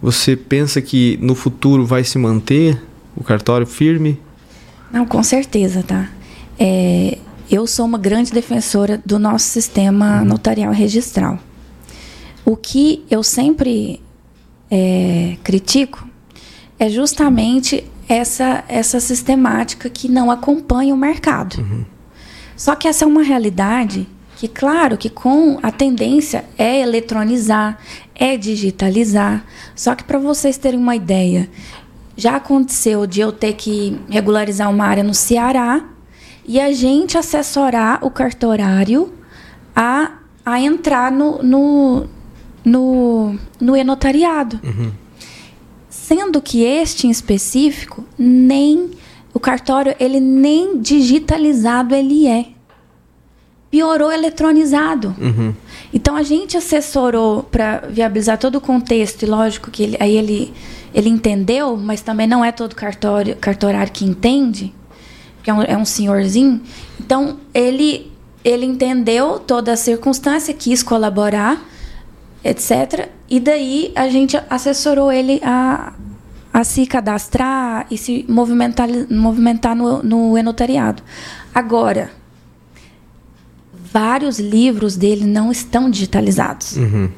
[0.00, 2.80] Você pensa que no futuro vai se manter
[3.20, 4.18] o cartório firme?
[4.90, 6.08] Não, com certeza, tá?
[6.58, 7.18] É,
[7.50, 10.24] eu sou uma grande defensora do nosso sistema uhum.
[10.24, 11.38] notarial registral.
[12.44, 14.00] O que eu sempre
[14.70, 16.08] é, critico
[16.78, 21.58] é justamente essa, essa sistemática que não acompanha o mercado.
[21.58, 21.84] Uhum.
[22.56, 27.78] Só que essa é uma realidade que, claro, que com a tendência é eletronizar,
[28.14, 29.44] é digitalizar.
[29.76, 31.48] Só que para vocês terem uma ideia,
[32.16, 35.84] já aconteceu de eu ter que regularizar uma área no Ceará
[36.44, 39.12] e a gente assessorar o cartorário
[39.74, 40.12] a,
[40.44, 42.06] a entrar no, no,
[42.64, 44.60] no, no e-notariado.
[44.62, 44.92] Uhum.
[45.88, 48.90] Sendo que este em específico, nem
[49.32, 52.46] o cartório, ele nem digitalizado ele é.
[53.70, 55.14] Piorou eletronizado.
[55.20, 55.54] Uhum.
[55.92, 60.52] Então a gente assessorou para viabilizar todo o contexto, e lógico que ele, aí ele
[60.92, 64.74] ele entendeu, mas também não é todo cartório, cartorário que entende,
[65.36, 66.60] porque é um, é um senhorzinho.
[66.98, 68.10] Então, ele,
[68.44, 71.62] ele entendeu toda a circunstância, quis colaborar,
[72.44, 73.08] etc.
[73.28, 75.92] E daí a gente assessorou ele a,
[76.52, 81.02] a se cadastrar e se movimentar, movimentar no, no enotariado.
[81.54, 82.10] Agora,
[83.92, 86.76] vários livros dele não estão digitalizados.
[86.76, 87.10] Uhum.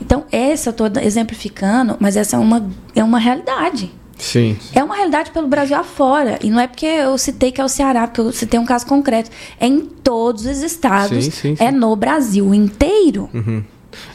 [0.00, 3.90] Então, essa eu estou exemplificando, mas essa é uma, é uma realidade.
[4.18, 4.56] Sim.
[4.72, 6.38] É uma realidade pelo Brasil afora.
[6.42, 8.86] E não é porque eu citei que é o Ceará, porque eu citei um caso
[8.86, 9.30] concreto.
[9.58, 11.24] É em todos os estados.
[11.24, 11.64] Sim, sim, sim.
[11.64, 13.28] É no Brasil inteiro.
[13.34, 13.64] Uhum.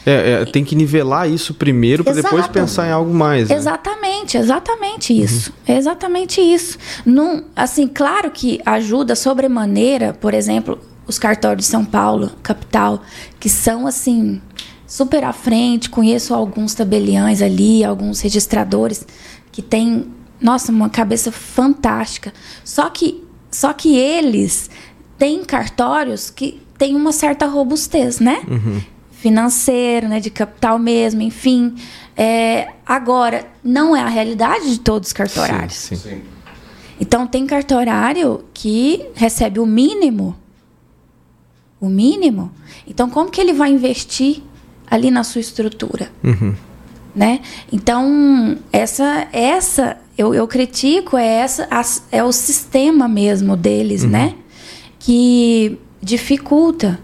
[0.05, 3.49] É, é, tem que nivelar isso primeiro para depois pensar em algo mais.
[3.49, 3.55] né?
[3.55, 5.53] Exatamente, exatamente isso.
[5.67, 6.77] Exatamente isso.
[7.05, 13.01] Num, assim, claro que ajuda sobremaneira, por exemplo, os cartórios de São Paulo, capital,
[13.39, 14.39] que são assim
[14.85, 15.89] super à frente.
[15.89, 19.05] Conheço alguns tabeliães ali, alguns registradores
[19.51, 20.05] que têm,
[20.39, 22.31] nossa, uma cabeça fantástica.
[22.63, 24.69] Só que, só que eles
[25.17, 28.41] têm cartórios que têm uma certa robustez, né?
[29.11, 31.75] financeiro, né, de capital mesmo, enfim.
[32.15, 35.73] É, agora, não é a realidade de todos os cartorários.
[35.73, 36.09] Sim, sim.
[36.09, 36.21] Sim.
[37.01, 40.37] Então, tem cartorário que recebe o mínimo.
[41.81, 42.51] O mínimo.
[42.87, 44.41] Então, como que ele vai investir
[44.89, 46.09] ali na sua estrutura?
[47.15, 47.39] Né?
[47.71, 54.35] Então, essa, essa eu, eu critico, é, essa, as- é o sistema mesmo deles, né?
[54.99, 56.99] Que dificulta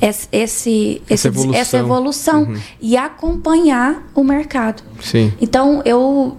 [0.00, 2.40] esse, esse, Essa esse- essa evolução.
[2.42, 4.82] evolução e acompanhar o mercado.
[5.00, 5.32] Sim.
[5.40, 6.36] Então, eu,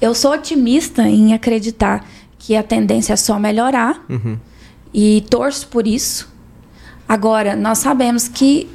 [0.00, 2.04] eu sou otimista em acreditar
[2.38, 4.04] que a tendência é só melhorar
[4.92, 6.30] e torço por isso.
[7.12, 8.66] Agora, nós sabemos que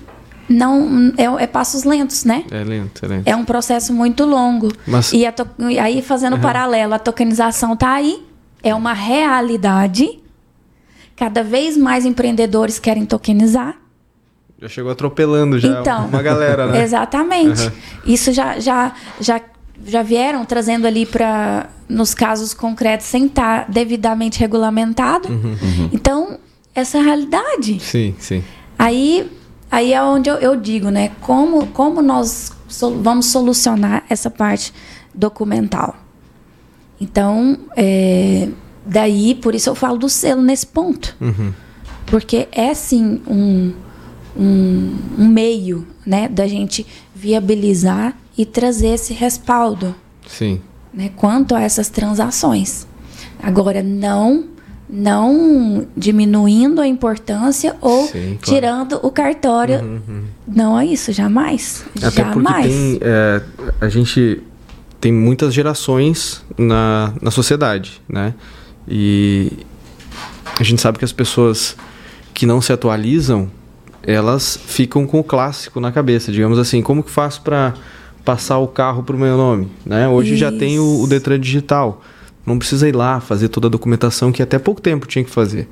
[0.48, 2.44] não é, é passos lentos, né?
[2.52, 3.28] É lento, é lento.
[3.28, 4.72] É um processo muito longo.
[4.86, 8.24] Mas- E a to- e aí, fazendo um paralelo, a tokenização está aí,
[8.62, 10.20] é uma realidade.
[11.16, 13.76] Cada vez mais empreendedores querem tokenizar.
[14.62, 16.82] Já chegou atropelando já Então, uma galera, né?
[16.86, 17.64] Exatamente.
[17.64, 17.72] Uhum.
[18.06, 19.42] Isso já, já, já,
[19.84, 25.28] já vieram trazendo ali para nos casos concretos sem estar devidamente regulamentado.
[25.30, 25.90] Uhum.
[25.92, 26.38] Então,
[26.80, 27.80] essa realidade.
[27.80, 28.44] Sim, sim.
[28.78, 29.30] Aí,
[29.72, 31.12] aí é onde eu, eu digo, né?
[31.22, 34.74] Como, como nós sol- vamos solucionar essa parte
[35.14, 35.96] documental?
[37.00, 38.48] Então, é,
[38.86, 41.16] daí, por isso eu falo do selo nesse ponto.
[42.06, 43.74] Porque é sim um,
[44.36, 49.94] um, um meio né, da gente viabilizar e trazer esse respaldo
[50.28, 50.62] Sim.
[50.94, 52.88] né, quanto a essas transações.
[53.44, 54.46] Agora, não
[54.90, 58.40] não diminuindo a importância ou Sim, claro.
[58.42, 60.02] tirando o cartório.
[60.48, 61.86] Não é isso, jamais.
[61.98, 62.68] Até porque jamais.
[62.68, 63.42] tem, é,
[63.82, 64.42] a gente
[65.02, 68.34] tem muitas gerações na, na sociedade, né?
[68.88, 69.52] E
[70.60, 71.76] a gente sabe que as pessoas
[72.34, 73.50] que não se atualizam,
[74.04, 76.32] elas ficam com o clássico na cabeça.
[76.32, 77.74] Digamos assim, como que faço para
[78.24, 79.70] passar o carro para o meu nome?
[79.86, 80.08] Né?
[80.08, 81.08] Hoje já tem o, o Isso.
[81.08, 82.02] Detran digital.
[82.48, 85.68] Não precisa ir lá fazer toda a documentação que até pouco tempo tinha que fazer.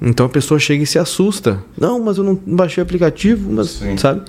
[0.00, 1.62] Então a pessoa chega e se assusta.
[1.76, 3.96] Não, mas eu não baixei o aplicativo, mas Sim.
[3.96, 4.22] sabe?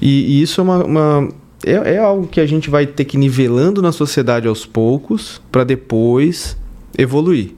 [0.00, 0.08] E,
[0.38, 1.28] e isso é uma, uma-
[1.64, 5.40] é, é algo que a gente vai ter que ir nivelando na sociedade aos poucos
[5.52, 6.56] para depois
[6.98, 7.52] evoluir.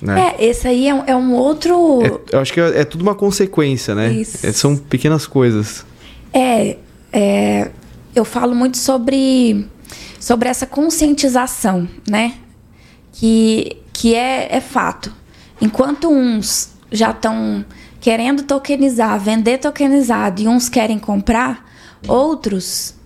[0.00, 0.34] Né?
[0.38, 2.00] É, esse aí é um, é um outro.
[2.02, 4.12] É- eu acho que é, é tudo uma consequência, né?
[4.12, 4.46] Isso.
[4.46, 5.84] É, são pequenas coisas.
[6.32, 6.76] É,
[7.12, 7.70] é,
[8.14, 9.66] eu falo muito sobre,
[10.20, 12.34] sobre essa conscientização, né?
[13.12, 15.12] Que, que é, é fato.
[15.60, 17.64] Enquanto uns já estão
[18.00, 21.68] querendo tokenizar, vender tokenizado e uns querem comprar,
[22.08, 22.98] outros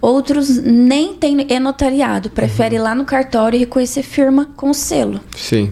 [0.00, 5.70] outros nem têm e-notariado, prefere ir lá no cartório e reconhecer firma com selo Sim.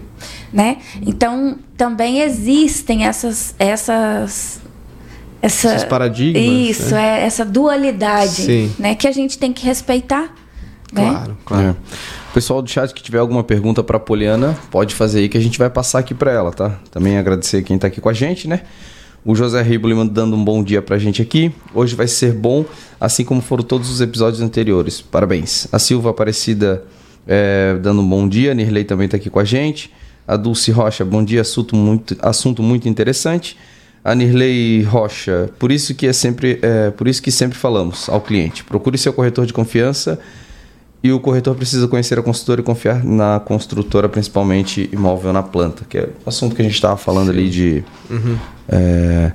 [0.53, 0.77] né?
[1.01, 4.61] Então também existem essas essas
[5.41, 7.21] essa, Esses paradigmas, Isso, né?
[7.21, 8.75] é essa dualidade, Sim.
[8.77, 8.93] né?
[8.93, 10.33] Que a gente tem que respeitar,
[10.91, 11.09] né?
[11.09, 11.67] Claro, claro.
[11.69, 11.75] É.
[12.33, 15.57] Pessoal do chat que tiver alguma pergunta para Poliana, pode fazer aí que a gente
[15.57, 16.79] vai passar aqui para ela, tá?
[16.91, 18.61] Também agradecer quem tá aqui com a gente, né?
[19.25, 21.51] O José Riboli dando um bom dia pra gente aqui.
[21.73, 22.63] Hoje vai ser bom,
[23.01, 25.01] assim como foram todos os episódios anteriores.
[25.01, 25.67] Parabéns.
[25.71, 26.83] A Silva Aparecida
[27.27, 28.51] é, dando um bom dia.
[28.51, 29.91] A Nirley também tá aqui com a gente.
[30.27, 31.41] A Dulce Rocha, bom dia.
[31.41, 33.57] Assunto muito, assunto muito interessante.
[34.03, 38.21] A Nirley Rocha, por isso que é sempre, é, por isso que sempre falamos ao
[38.21, 38.63] cliente.
[38.63, 40.19] Procure seu corretor de confiança
[41.01, 45.85] e o corretor precisa conhecer a construtora e confiar na construtora, principalmente imóvel na planta,
[45.87, 47.83] que é o assunto que a gente estava falando ali de
[48.67, 49.31] é,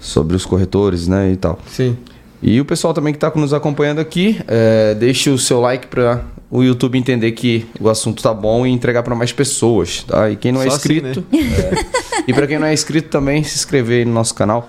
[0.00, 1.58] sobre os corretores, né, e tal.
[1.68, 1.96] Sim.
[2.42, 6.24] E o pessoal também que está nos acompanhando aqui, é, deixe o seu like para
[6.50, 10.30] o YouTube entender que o assunto tá bom e entregar para mais pessoas, tá?
[10.30, 11.84] E quem não é Só assim, inscrito, é,
[12.26, 14.68] e para quem não é inscrito também se inscrever aí no nosso canal,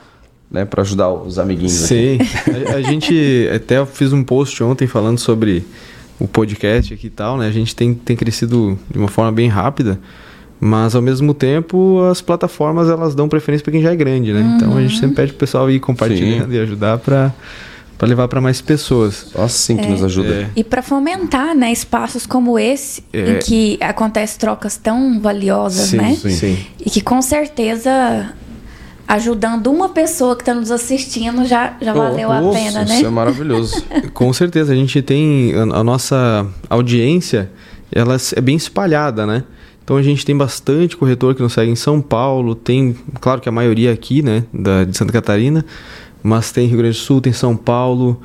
[0.51, 1.73] né, para ajudar os amiguinhos.
[1.73, 2.17] Sim.
[2.71, 5.63] A, a gente até fiz um post ontem falando sobre
[6.19, 7.47] o podcast aqui e tal, né?
[7.47, 9.99] A gente tem, tem crescido de uma forma bem rápida,
[10.59, 14.55] mas ao mesmo tempo as plataformas elas dão preferência para quem já é grande, né?
[14.55, 16.57] Então a gente sempre pede pro pessoal ir compartilhando Sim.
[16.57, 17.33] e ajudar para
[17.97, 19.27] para levar para mais pessoas.
[19.33, 20.29] Só assim que nos ajuda.
[20.33, 20.49] É.
[20.55, 23.33] E para fomentar, né, espaços como esse É.
[23.33, 26.15] em que acontecem trocas tão valiosas, Sim, né?
[26.15, 26.29] sim.
[26.29, 26.57] Sim.
[26.79, 28.33] E que com certeza
[29.09, 32.97] ajudando uma pessoa que está nos assistindo, já, já valeu a pena, né?
[32.97, 33.83] Isso é maravilhoso.
[34.13, 37.49] Com certeza, a gente tem a, a nossa audiência,
[37.91, 39.43] ela é bem espalhada, né?
[39.83, 43.49] Então a gente tem bastante corretor que nos segue em São Paulo, tem, claro que
[43.49, 45.65] a maioria aqui, né, da, de Santa Catarina,
[46.21, 48.21] mas tem Rio Grande do Sul, tem São Paulo.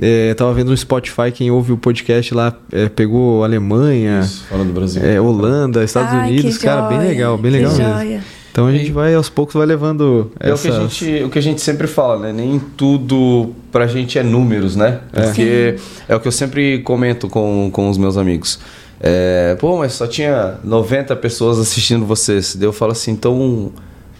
[0.00, 4.64] É, tava vendo no Spotify, quem ouve o podcast lá é, pegou Alemanha, Isso, fala
[4.64, 5.02] do Brasil.
[5.04, 7.92] é, Holanda, Estados Ai, Unidos, cara, bem joia, legal, bem que legal mesmo.
[7.92, 8.37] joia.
[8.50, 11.38] Então a gente vai aos poucos vai levando É o que, a gente, o que
[11.38, 12.32] a gente sempre fala, né?
[12.32, 15.00] Nem tudo pra gente é números, né?
[15.12, 15.76] Porque
[16.08, 18.58] é o que eu sempre comento com, com os meus amigos.
[19.00, 22.56] É, Pô, mas só tinha 90 pessoas assistindo vocês.
[22.56, 23.70] Daí eu falo assim, então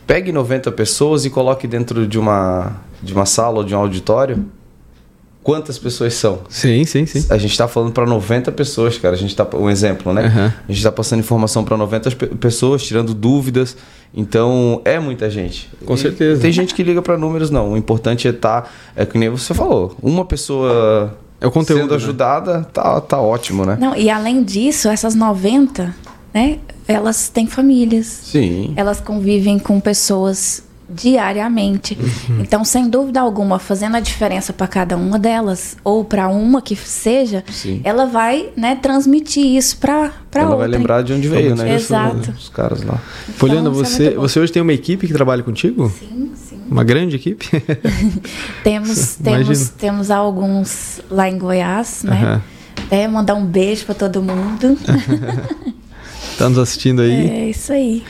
[0.06, 4.44] pegue 90 pessoas e coloque dentro de uma, de uma sala ou de um auditório.
[5.42, 6.40] Quantas pessoas são?
[6.50, 7.24] Sim, sim, sim.
[7.30, 9.14] A gente tá falando para 90 pessoas, cara.
[9.14, 10.26] A gente tá um exemplo, né?
[10.26, 10.52] Aham.
[10.68, 13.74] A gente tá passando informação para 90 pe- pessoas, tirando dúvidas.
[14.14, 15.70] Então, é muita gente.
[15.84, 16.40] Com E certeza.
[16.40, 17.72] Tem gente que liga para números não.
[17.72, 21.90] O importante é estar é que nem você falou, uma pessoa É o conteúdo, sendo
[21.90, 21.96] né?
[21.96, 23.76] ajudada, tá tá ótimo, né?
[23.80, 25.94] Não, e além disso, essas 90,
[26.32, 28.06] né, elas têm famílias.
[28.06, 28.72] Sim.
[28.76, 31.96] Elas convivem com pessoas diariamente.
[32.00, 32.40] Uhum.
[32.40, 36.74] Então, sem dúvida alguma, fazendo a diferença para cada uma delas, ou para uma que
[36.74, 37.80] seja, Sim.
[37.84, 40.56] ela vai né, transmitir isso para Ela outra.
[40.56, 41.74] vai lembrar de onde veio, né?
[41.74, 42.30] Exato.
[42.30, 42.98] Os caras lá.
[43.38, 44.20] Poliana, Então, isso é você, bom.
[44.22, 45.92] você hoje tem uma equipe que trabalha contigo?
[45.98, 46.58] Sim, sim.
[46.70, 47.48] Uma grande equipe?
[48.64, 52.40] Temos, temos, temos alguns lá em Goiás, né?
[52.86, 54.76] Até mandar um beijo para todo mundo.
[56.36, 57.28] Tá nos assistindo aí?
[57.28, 58.04] É isso aí.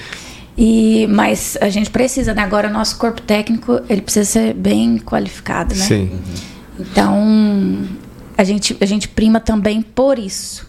[0.61, 2.43] E, mas a gente precisa, né?
[2.43, 5.85] Agora o nosso corpo técnico, ele precisa ser bem qualificado, né?
[5.85, 6.11] Sim.
[6.79, 7.85] Então,
[8.37, 10.67] a gente, a gente prima também por isso.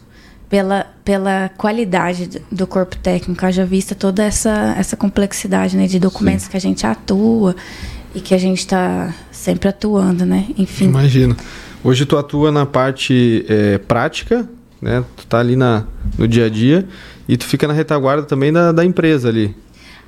[0.47, 6.47] Pela, pela qualidade do- corpo técnico, haja vista toda essa, essa complexidade né, de documentos
[6.47, 7.55] que a gente atua
[8.15, 10.47] e que a gente está sempre atuando, né?
[10.57, 10.85] Enfim.
[10.85, 11.37] Imagino.
[11.83, 14.49] Hoje tu atua na parte é, prática,
[14.81, 15.03] né?
[15.15, 15.85] Tu tá ali na,
[16.17, 16.87] no dia a dia
[17.27, 19.55] e tu fica na retaguarda também da, da empresa ali.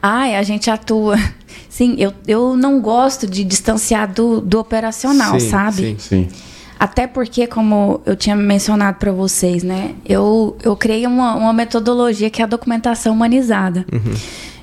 [0.01, 1.17] Ai, a gente atua.
[1.69, 5.81] Sim, eu, eu não gosto de distanciar do, do operacional, Sim, sabe?
[5.81, 5.95] sim.
[5.97, 6.27] Sim.
[6.77, 9.93] Até porque, como eu tinha mencionado para vocês, né?
[10.03, 13.85] Eu, eu criei uma, uma metodologia que é a documentação humanizada.
[13.91, 14.13] Uhum.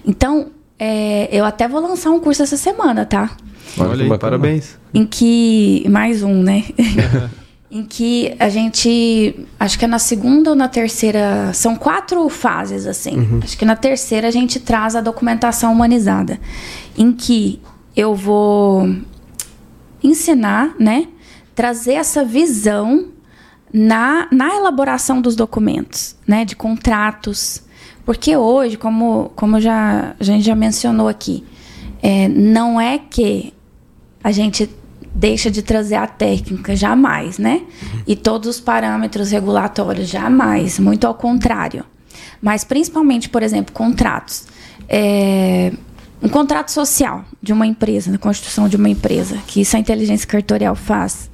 [0.05, 3.31] Então, é, eu até vou lançar um curso essa semana, tá?
[3.79, 4.79] Olha aí, parabéns.
[4.93, 5.87] Em que.
[5.89, 6.65] Mais um, né?
[7.71, 9.47] em que a gente.
[9.61, 11.53] Acho que é na segunda ou na terceira.
[11.53, 13.41] São quatro fases, assim.
[13.43, 16.41] Acho que na terceira a gente traz a documentação humanizada.
[16.97, 17.61] Em que
[17.95, 18.89] eu vou
[20.03, 21.09] ensinar, né?
[21.55, 23.09] Trazer essa visão
[23.73, 26.45] na, na elaboração dos documentos, né?
[26.45, 27.63] De contratos.
[28.05, 31.45] Porque hoje, como, como já, a gente já mencionou aqui,
[32.03, 33.53] é, não é que
[34.25, 34.71] a gente
[35.15, 37.63] deixa de trazer a técnica, jamais, né?
[38.07, 40.79] E todos os parâmetros regulatórios, jamais.
[40.79, 41.85] Muito ao contrário.
[42.41, 44.47] Mas, principalmente, por exemplo, contratos.
[44.89, 45.73] É,
[46.23, 50.27] um contrato social de uma empresa, na constituição de uma empresa, que isso a inteligência
[50.27, 51.31] cartorial faz.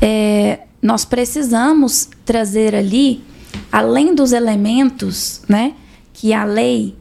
[0.00, 3.22] É, nós precisamos trazer ali,
[3.70, 5.74] além dos elementos, né,
[6.12, 6.94] que a lei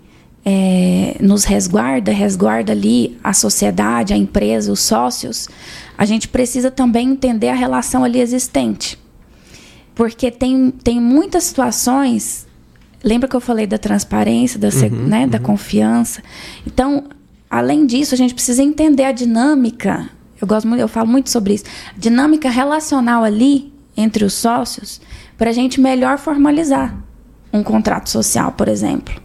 [0.45, 5.47] é, nos resguarda, resguarda ali a sociedade, a empresa, os sócios,
[6.01, 8.97] a gente precisa também entender a relação ali existente.
[9.93, 12.47] Porque tem, tem muitas situações.
[13.03, 16.23] Lembra que eu falei da transparência, da, se- né, da confiança?
[16.65, 17.03] Então,
[17.49, 20.09] além disso, a gente precisa entender a dinâmica.
[20.39, 21.65] Eu gosto muito, eu falo muito sobre isso.
[21.97, 25.01] Dinâmica relacional ali entre os sócios
[25.37, 26.95] para a gente melhor formalizar
[27.51, 29.21] um contrato social, por exemplo.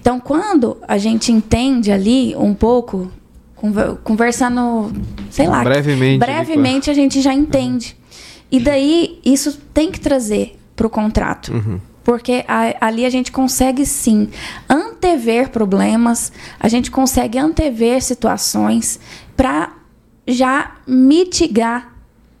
[0.00, 3.12] Então, quando a gente entende ali um pouco,
[3.60, 4.92] conver- conversando,
[5.30, 7.96] sei lá, Brevemente ali, brevemente a gente já entende.
[8.50, 11.52] E daí isso tem que trazer para o contrato.
[12.02, 14.28] Porque a- ali a gente consegue sim
[14.68, 18.98] antever problemas, a gente consegue antever situações
[19.36, 19.72] para
[20.26, 21.92] já mitigar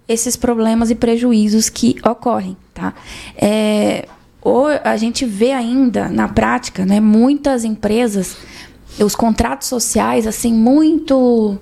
[0.08, 2.94] esses problemas e prejuízos que ocorrem, tá?
[3.36, 4.08] É,
[4.42, 8.36] ou a gente vê ainda na prática, né, muitas empresas,
[8.98, 11.58] os contratos sociais assim muito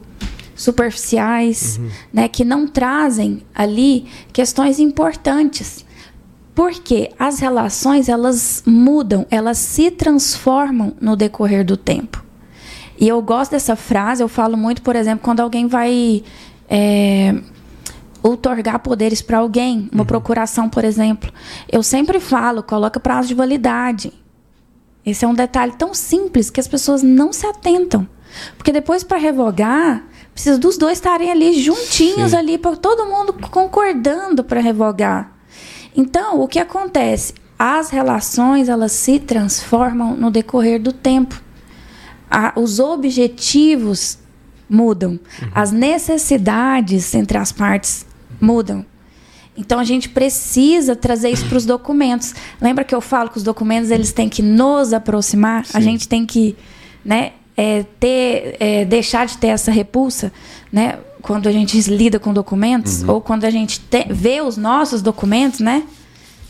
[0.55, 1.81] superficiais,
[2.13, 5.87] né, que não trazem ali questões importantes.
[6.55, 12.25] Porque as relações elas mudam, elas se transformam no decorrer do tempo.
[12.99, 16.25] E eu gosto dessa frase, eu falo muito, por exemplo, quando alguém vai
[16.69, 17.37] é,
[18.21, 21.33] outorgar poderes para alguém, uma procuração, por exemplo.
[21.71, 24.13] Eu sempre falo, coloca prazo de validade.
[25.11, 28.07] Esse é um detalhe tão simples que as pessoas não se atentam.
[28.57, 32.37] Porque depois, para revogar, precisa dos dois estarem ali juntinhos Sim.
[32.37, 35.33] ali, para todo mundo concordando para revogar.
[35.97, 37.35] Então, o que acontece?
[37.59, 41.43] As relações, elas se transformam no decorrer do tempo.
[42.31, 44.19] A- os objetivos
[44.69, 45.19] mudam.
[45.55, 48.07] As necessidades entre as partes
[48.41, 48.85] mudam.
[49.59, 52.33] Então a gente precisa trazer isso para os documentos.
[52.61, 55.67] Lembra que eu falo que os documentos eles têm que nos aproximar?
[55.75, 56.57] A gente tem que,
[57.05, 60.33] né, é, ter, é, deixar de ter essa repulsa,
[60.73, 60.99] né?
[61.21, 65.59] Quando a gente lida com documentos ou quando a gente te- vê os nossos documentos,
[65.59, 65.83] né?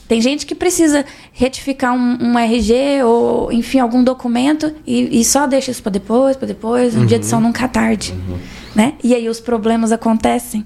[0.07, 5.47] Tem gente que precisa retificar um, um RG ou, enfim, algum documento e, e só
[5.47, 8.15] deixa isso para depois, para depois, um dia de edição nunca é tarde,
[8.75, 8.95] né?
[9.03, 10.65] E aí os problemas acontecem.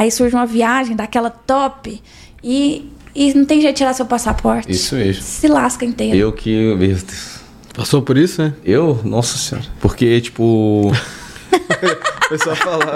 [0.00, 2.00] Aí surge uma viagem daquela top
[2.42, 4.72] e, e não tem jeito de tirar seu passaporte.
[4.72, 5.22] Isso mesmo.
[5.22, 6.16] Se lasca inteiro.
[6.16, 6.74] Eu que.
[6.74, 7.40] Meu Deus.
[7.74, 8.54] Passou por isso, né?
[8.64, 8.98] Eu?
[9.04, 9.66] Nossa senhora.
[9.78, 10.90] Porque, tipo.
[10.90, 12.86] O pessoal fala.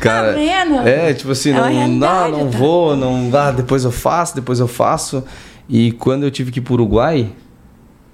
[0.00, 0.88] Cara, Tá vendo?
[0.88, 2.56] é, tipo assim, É não, não, não tá?
[2.58, 5.22] vou, não, ah, depois eu faço, depois eu faço.
[5.68, 7.30] E quando eu tive que ir pro Uruguai,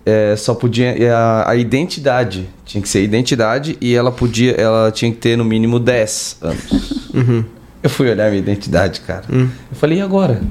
[0.07, 4.91] é, só podia é, a, a identidade, tinha que ser identidade e ela podia, ela
[4.93, 7.07] tinha que ter no mínimo 10 anos.
[7.17, 7.43] Uhum.
[7.83, 9.25] Eu fui olhar minha identidade, cara.
[9.33, 9.49] Hum.
[9.71, 10.43] Eu falei, e agora?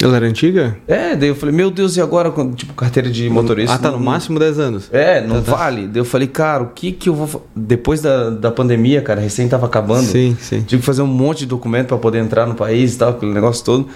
[0.00, 0.76] Ela era antiga?
[0.86, 2.32] É, daí eu falei, meu Deus, e agora?
[2.54, 3.74] Tipo, carteira de motorista.
[3.74, 4.88] Ah, tá, no não- máximo 10 anos.
[4.92, 5.56] É, não Tá, tá.
[5.56, 5.88] vale.
[5.88, 7.44] Daí eu falei, cara, o que que eu vou.
[7.56, 10.04] Depois da, da pandemia, cara, recém tava acabando.
[10.06, 10.60] Sim, sim.
[10.62, 13.32] Tive que fazer um monte de documento pra poder entrar no país e tal, aquele
[13.32, 13.88] negócio todo.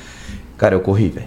[0.58, 1.26] Cara, eu corri, velho.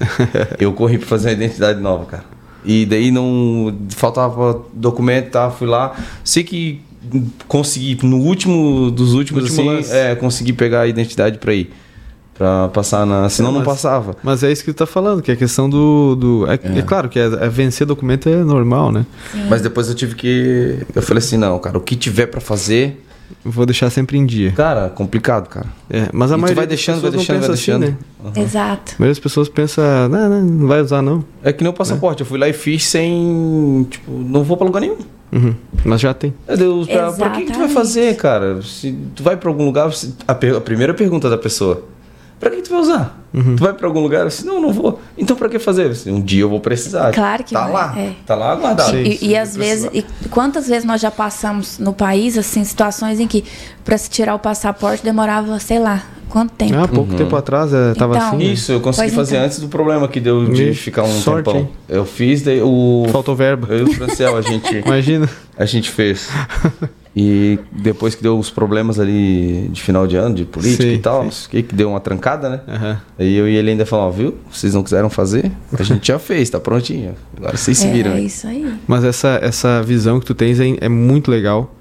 [0.58, 2.24] eu corri pra fazer uma identidade nova, cara.
[2.64, 3.74] E daí não.
[3.90, 5.94] Faltava documento e tal, fui lá.
[6.24, 6.80] Sei que
[7.46, 9.92] consegui, no último dos últimos, último assim, lance.
[9.94, 11.70] é, consegui pegar a identidade pra ir.
[12.36, 13.28] Pra passar na.
[13.28, 14.16] Senão não Mas- passava.
[14.20, 16.16] Mas é isso que tu tá falando, que é a questão do.
[16.16, 19.06] do é, é claro que é, é vencer documento é normal, né?
[19.48, 20.78] Mas depois eu tive que.
[20.92, 23.03] Eu falei assim, não, cara, o que tiver pra fazer.
[23.44, 24.52] Vou deixar sempre em dia.
[24.52, 25.66] Cara, complicado, cara.
[25.90, 27.84] É, mas a E tu maioria vai deixando, vai deixando, vai pensa deixando.
[27.84, 27.92] assim,
[28.34, 28.42] né?
[28.42, 28.92] Exato.
[28.92, 31.24] A maioria das pessoas pensa, não, não, não vai usar não.
[31.42, 33.86] É que nem o passaporte, eu fui lá e fiz sem.
[33.90, 34.96] Tipo, não vou pra lugar nenhum.
[35.32, 35.54] Uhum.
[35.84, 36.32] Mas já tem.
[36.46, 38.62] Meu Deus, pra, pra que, que tu vai fazer, cara?
[38.62, 39.90] Se tu vai pra algum lugar,
[40.28, 41.82] a, per- a primeira pergunta da pessoa:
[42.40, 43.20] pra que tu vai usar?
[43.32, 43.56] Uhum.
[43.56, 44.26] Tu vai pra algum lugar?
[44.26, 45.00] Assim, não, não vou.
[45.18, 45.90] Então pra que fazer?
[45.90, 47.12] Assim, um dia eu vou precisar.
[47.12, 47.94] Claro que tá vai, lá.
[47.98, 48.12] é.
[48.24, 48.90] Tá lá aguardado.
[48.92, 52.62] Sim, E, sim, e às vezes, e quantas vezes nós já passamos no país, assim,
[52.64, 53.44] situações em que
[53.84, 56.74] para se tirar o passaporte demorava, sei lá, quanto tempo.
[56.76, 58.36] Ah, pouco tempo atrás é, tava Então, assim.
[58.36, 58.44] né?
[58.44, 59.46] Isso, eu consegui fazer então.
[59.46, 61.60] antes do problema que deu de Ixi, ficar um sorte, tempão.
[61.62, 61.68] hein?
[61.88, 63.06] Eu fiz, daí o.
[63.10, 63.66] Faltou verba.
[63.74, 64.76] Eu e o Franciel, a gente.
[64.86, 65.28] Imagina.
[65.58, 66.28] A gente fez.
[67.16, 70.98] E depois que deu os problemas ali de final de ano, de política Sim, e
[70.98, 72.60] tal, que, que deu uma trancada, né?
[72.66, 73.00] Aham.
[73.16, 74.34] Aí eu e ele ainda falaram, ó, viu?
[74.50, 75.52] Vocês não quiseram fazer?
[75.78, 77.14] A gente já fez, tá prontinho.
[77.36, 78.10] Agora vocês se viram.
[78.10, 78.26] é aí.
[78.26, 78.74] isso aí.
[78.88, 81.72] Mas essa, essa visão que tu tens é, é muito legal.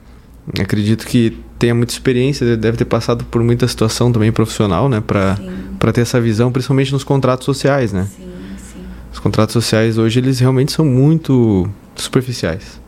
[0.59, 5.01] Acredito que tenha muita experiência, deve ter passado por muita situação também profissional, né?
[5.01, 8.07] Pra ter essa visão, principalmente nos contratos sociais, né?
[8.15, 8.23] sim,
[8.57, 8.81] sim.
[9.11, 12.79] Os contratos sociais hoje, eles realmente são muito superficiais.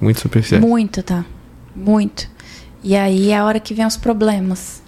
[0.00, 0.64] Muito superficiais.
[0.64, 1.26] Muito, tá?
[1.74, 2.28] Muito.
[2.82, 4.82] E aí é a hora que vem os problemas.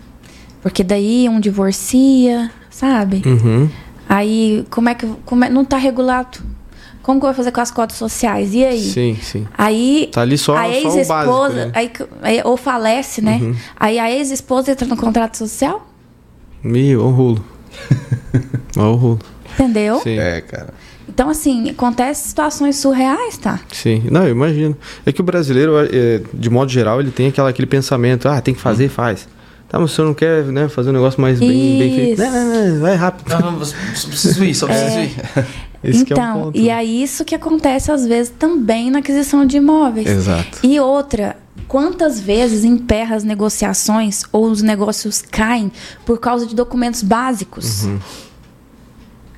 [0.62, 3.22] Porque daí um divorcia, sabe?
[3.26, 3.68] Uhum.
[4.08, 5.06] Aí como é que.
[5.24, 6.38] Como é, não tá regulado.
[7.02, 8.54] Como que vai fazer com as cotas sociais?
[8.54, 8.80] E aí?
[8.80, 9.46] Sim, sim.
[9.58, 11.72] Aí Tá ali só, a ex-esposa, né?
[11.74, 12.06] Uhum.
[12.22, 13.40] aí, ou falece, né?
[13.78, 15.84] Aí a ex-esposa entra no contrato social,
[16.62, 17.44] Meu, o rolo.
[18.78, 19.18] o rolo.
[19.54, 19.98] entendeu?
[19.98, 20.16] Sim.
[20.16, 20.72] É, cara.
[21.08, 23.60] Então, assim, acontecem situações surreais, tá?
[23.72, 24.76] Sim, não, eu imagino.
[25.04, 28.54] É que o brasileiro, é, de modo geral, ele tem aquela, aquele pensamento, ah, tem
[28.54, 29.28] que fazer, faz.
[29.68, 32.18] Tá, mas o senhor não quer né, fazer um negócio mais bem, bem feito?
[32.22, 33.30] Não, não, não, vai rápido.
[33.30, 35.16] Não, só preciso ir, só preciso ir.
[35.82, 36.58] Esse que é um então, ponto.
[36.58, 40.06] e é isso que acontece às vezes também na aquisição de imóveis.
[40.06, 40.58] Exato.
[40.62, 41.36] E outra,
[41.66, 45.72] quantas vezes emperra as negociações ou os negócios caem
[46.04, 47.86] por causa de documentos básicos?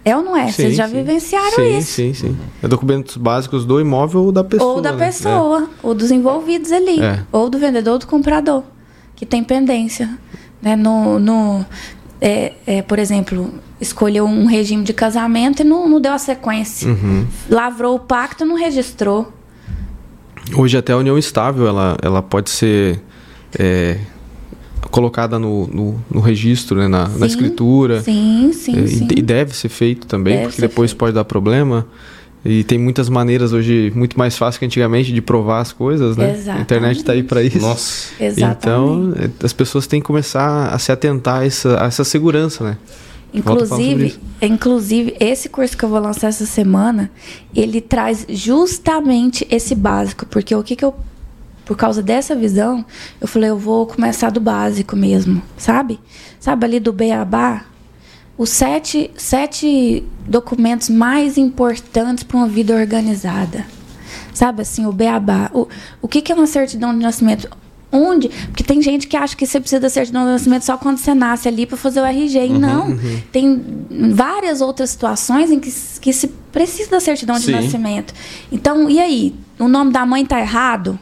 [0.04, 0.52] É ou não é?
[0.52, 0.94] Vocês Sim, já sim.
[0.94, 1.92] vivenciaram sim, isso.
[1.92, 4.74] Sim, sim, É documentos básicos do imóvel ou da pessoa.
[4.74, 5.06] Ou da né?
[5.06, 7.20] pessoa, ou dos envolvidos ali, É.
[7.32, 8.62] ou do vendedor ou do comprador,
[9.16, 10.18] que tem pendência.
[10.60, 10.76] Né?
[10.76, 11.64] No, no,
[12.20, 16.88] é, é, por exemplo, escolheu um regime de casamento e não, não deu a sequência.
[16.88, 17.26] Uhum.
[17.48, 19.32] Lavrou o pacto e não registrou.
[20.50, 20.56] É.
[20.60, 23.00] Hoje até a união estável, ela, ela pode ser
[23.58, 23.98] é,
[24.90, 28.02] colocada no, no, no registro, né, na, na Sim, escritura.
[28.02, 29.08] Sim, sim, É, e, sim.
[29.16, 30.98] e deve ser feito também, Deve porque depois feito.
[30.98, 31.86] pode dar problema.
[32.44, 36.38] E tem muitas maneiras hoje, muito mais fácil que antigamente, de provar as coisas, né?
[36.48, 37.58] A internet tá aí para isso.
[37.58, 38.08] Nossa.
[38.22, 38.58] Exatamente.
[38.58, 42.62] Então, é, as pessoas têm que começar a se atentar a essa, a essa segurança,
[42.62, 42.76] né?
[43.32, 47.10] Inclusive, inclusive, esse curso que eu vou lançar essa semana,
[47.54, 50.26] ele traz justamente esse básico.
[50.26, 50.94] Porque o que, que eu
[51.64, 52.84] por causa dessa visão,
[53.20, 55.98] eu falei, eu vou começar do básico mesmo, sabe?
[56.38, 57.64] Sabe ali do beabá?
[58.36, 63.64] Os sete, sete documentos mais importantes para uma vida organizada.
[64.32, 65.50] Sabe assim, o beabá.
[65.54, 65.68] O,
[66.02, 67.48] o que, que é uma certidão de nascimento?
[67.92, 68.28] Onde?
[68.28, 71.14] Porque tem gente que acha que você precisa da certidão de nascimento só quando você
[71.14, 72.46] nasce ali para fazer o RG.
[72.46, 72.88] E não.
[72.88, 73.22] Uhum.
[73.30, 73.64] Tem
[74.12, 77.52] várias outras situações em que, que se precisa da certidão de Sim.
[77.52, 78.12] nascimento.
[78.50, 79.34] Então, e aí?
[79.60, 80.98] O nome da mãe tá errado?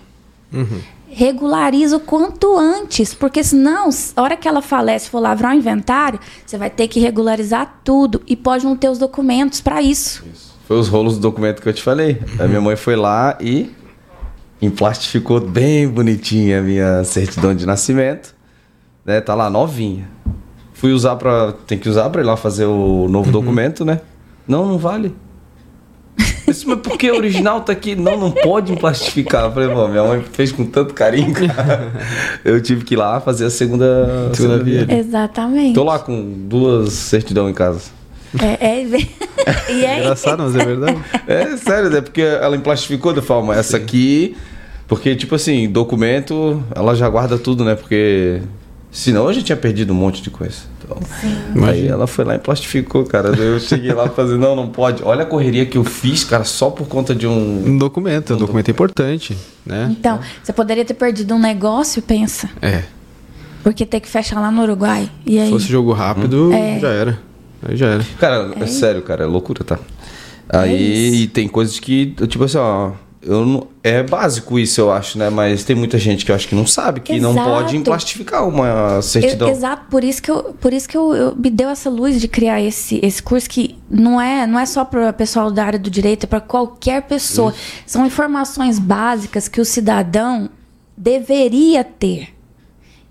[1.09, 6.19] Regulariza o quanto antes, porque senão, a hora que ela falece, for lavrar o inventário,
[6.47, 10.25] você vai ter que regularizar tudo e pode não ter os documentos para isso.
[10.67, 12.19] Foi os rolos do documento que eu te falei.
[12.39, 13.71] A minha mãe foi lá e
[14.63, 18.35] emplastificou bem bonitinha a minha certidão de nascimento.
[19.05, 19.21] Né?
[19.21, 20.09] Tá lá novinha.
[20.73, 21.53] Fui usar pra.
[21.67, 24.01] Tem que usar pra ir lá fazer o novo documento, né?
[24.49, 25.15] Não, não vale.
[26.19, 27.95] Eu disse, mas por que o original tá aqui?
[27.95, 29.45] Não, não pode emplastificar.
[29.45, 31.93] Eu falei, pô, minha mãe fez com tanto carinho, cara.
[32.45, 34.87] Eu tive que ir lá fazer a segunda, a Segunda via.
[34.91, 35.75] Exatamente.
[35.75, 37.91] Tô lá com duas certidão em casa.
[38.41, 38.83] É, é,
[39.73, 40.99] e é Engraçado, mas é verdade.
[41.27, 42.01] É sério, né?
[42.01, 43.55] Porque ela emplastificou da forma.
[43.55, 44.37] Essa aqui.
[44.89, 47.75] Porque, tipo assim, documento, ela já guarda tudo, né?
[47.75, 48.43] Porque.
[48.91, 50.72] Senão eu já tinha perdido um monte de coisa.
[51.23, 51.89] Aí Imagina.
[51.93, 53.33] ela foi lá e plastificou, cara.
[53.33, 55.03] Daí eu cheguei lá fazendo, não, não pode.
[55.05, 57.65] Olha a correria que eu fiz, cara, só por conta de um.
[57.67, 59.89] Um documento, um documento importante, né?
[59.91, 62.49] Então, você poderia ter perdido um negócio, pensa.
[62.61, 62.83] É.
[63.63, 65.09] Porque ter que fechar lá no Uruguai.
[65.25, 65.47] E aí?
[65.47, 66.79] Se fosse jogo rápido, É.
[66.81, 67.19] já era.
[67.65, 68.05] Aí já era.
[68.19, 69.79] Cara, é, sério, cara, é loucura, tá?
[70.49, 72.91] Aí e tem coisas que, tipo assim, ó.
[73.25, 75.31] Eu não, é básico isso, eu acho, né?
[75.31, 77.49] Mas tem muita gente que eu acho que não sabe que não Exato.
[77.51, 79.47] pode emplastificar uma certidão.
[79.47, 82.21] Eu- exato, por isso que, eu, por isso que eu, eu- me deu essa luz
[82.21, 85.79] de criar esse, esse curso que não é, não é só para pessoal da área
[85.79, 87.55] do direito, é para qualquer pessoa.
[87.87, 90.51] São informações básicas que o cidadão
[90.97, 92.29] deveria ter.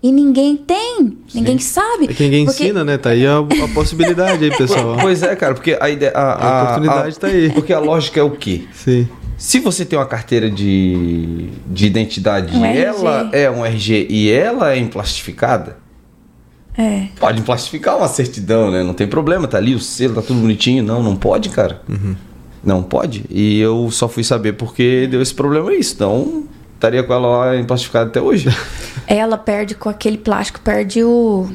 [0.02, 2.06] E ninguém tem, ninguém sabe.
[2.10, 2.98] É que ninguém Porque- ensina, né?
[2.98, 4.96] Tá aí a, a possibilidade aí, pessoal.
[5.00, 6.12] Pois é, cara, porque a ideia.
[6.12, 7.50] A, A oportunidade tá aí.
[7.50, 8.64] Porque a lógica é o quê?
[8.74, 9.08] Sim.
[9.42, 12.80] Se você tem uma carteira de, de identidade Um e RG.
[12.84, 15.78] ela é um RG e ela é emplastificada,
[16.78, 17.08] É.
[17.18, 18.84] pode emplastificar uma certidão, né?
[18.84, 20.84] Não tem problema, tá ali o selo, tá tudo bonitinho.
[20.84, 21.82] Não, não pode, cara.
[22.62, 23.24] Não pode.
[23.28, 25.82] E eu só fui saber porque deu esse problema aí.
[25.82, 26.44] Senão,
[26.76, 28.48] estaria com ela lá emplastificada até hoje.
[29.08, 31.50] Ela perde com aquele plástico, perde o.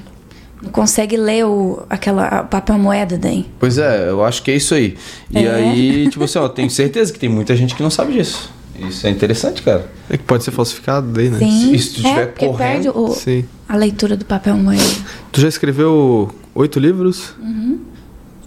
[0.61, 3.45] Não consegue ler o, aquela papel moeda daí.
[3.59, 4.97] Pois é, eu acho que é isso aí.
[5.31, 5.53] E É.
[5.53, 8.51] aí, tipo assim, ó, tenho certeza que tem muita gente que não sabe disso.
[8.79, 9.89] Isso é interessante, cara.
[10.09, 11.39] É que pode ser falsificado daí, né?
[11.39, 11.73] Sim.
[11.73, 13.45] E se tu estiver é, porque correndo- perde o, Sim.
[13.67, 14.83] a leitura do papel moeda.
[15.31, 17.33] Tu já escreveu oito livros?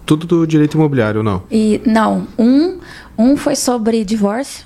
[0.05, 1.43] Tudo do direito imobiliário, não?
[1.49, 2.77] E não, um,
[3.17, 4.65] um foi sobre divórcio.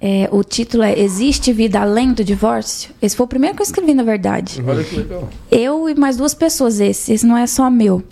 [0.00, 2.90] É, o título é Existe vida além do divórcio?
[3.02, 4.62] Esse foi o primeiro que eu escrevi, na verdade.
[4.64, 5.28] Olha que legal.
[5.50, 7.12] Eu e mais duas pessoas, esse.
[7.12, 8.02] Esse não é só meu.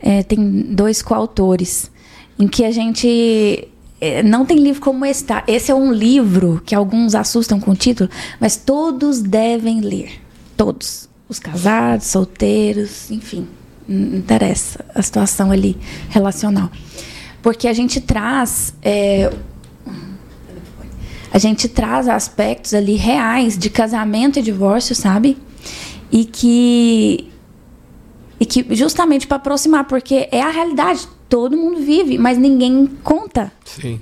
[0.00, 0.38] É, tem
[0.74, 1.90] dois coautores.
[2.38, 3.68] Em que a gente.
[4.00, 5.44] é, não tem livro como esse, tá?
[5.46, 8.10] Esse é um livro que alguns assustam com o título,
[8.40, 10.20] mas todos devem ler.
[10.56, 11.08] Todos.
[11.28, 13.46] Os casados, solteiros, enfim.
[13.86, 15.76] Não interessa a situação ali
[16.08, 16.70] relacional.
[17.40, 18.74] Porque a gente traz.
[21.32, 25.36] A gente traz aspectos ali reais de casamento e divórcio, sabe?
[26.10, 27.30] E que
[28.40, 33.52] e que justamente para aproximar, porque é a realidade, todo mundo vive, mas ninguém conta.
[33.66, 34.00] Sim.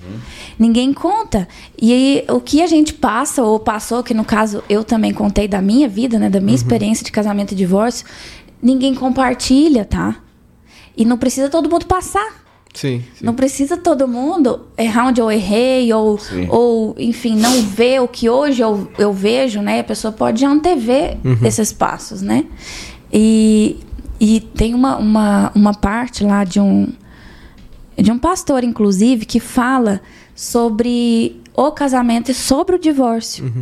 [0.57, 1.49] Ninguém conta.
[1.81, 5.49] E aí, o que a gente passa, ou passou, que no caso eu também contei
[5.49, 6.31] da minha vida, né?
[6.31, 8.07] Da minha experiência de casamento e divórcio,
[8.63, 10.17] ninguém compartilha, tá?
[10.97, 12.48] E não precisa todo mundo passar.
[12.75, 13.03] Sim.
[13.15, 13.25] sim.
[13.25, 16.47] Não precisa todo mundo errar onde eu errei, ou, Sim.
[16.49, 19.81] ou enfim, não ver o que hoje eu, eu vejo, né?
[19.81, 22.45] A pessoa pode já antever esses passos, né?
[23.13, 23.77] E,
[24.21, 26.89] e tem uma, uma, uma parte lá de um,
[27.97, 30.01] de um pastor, inclusive, que fala
[30.35, 33.53] sobre o casamento e sobre o divórcio.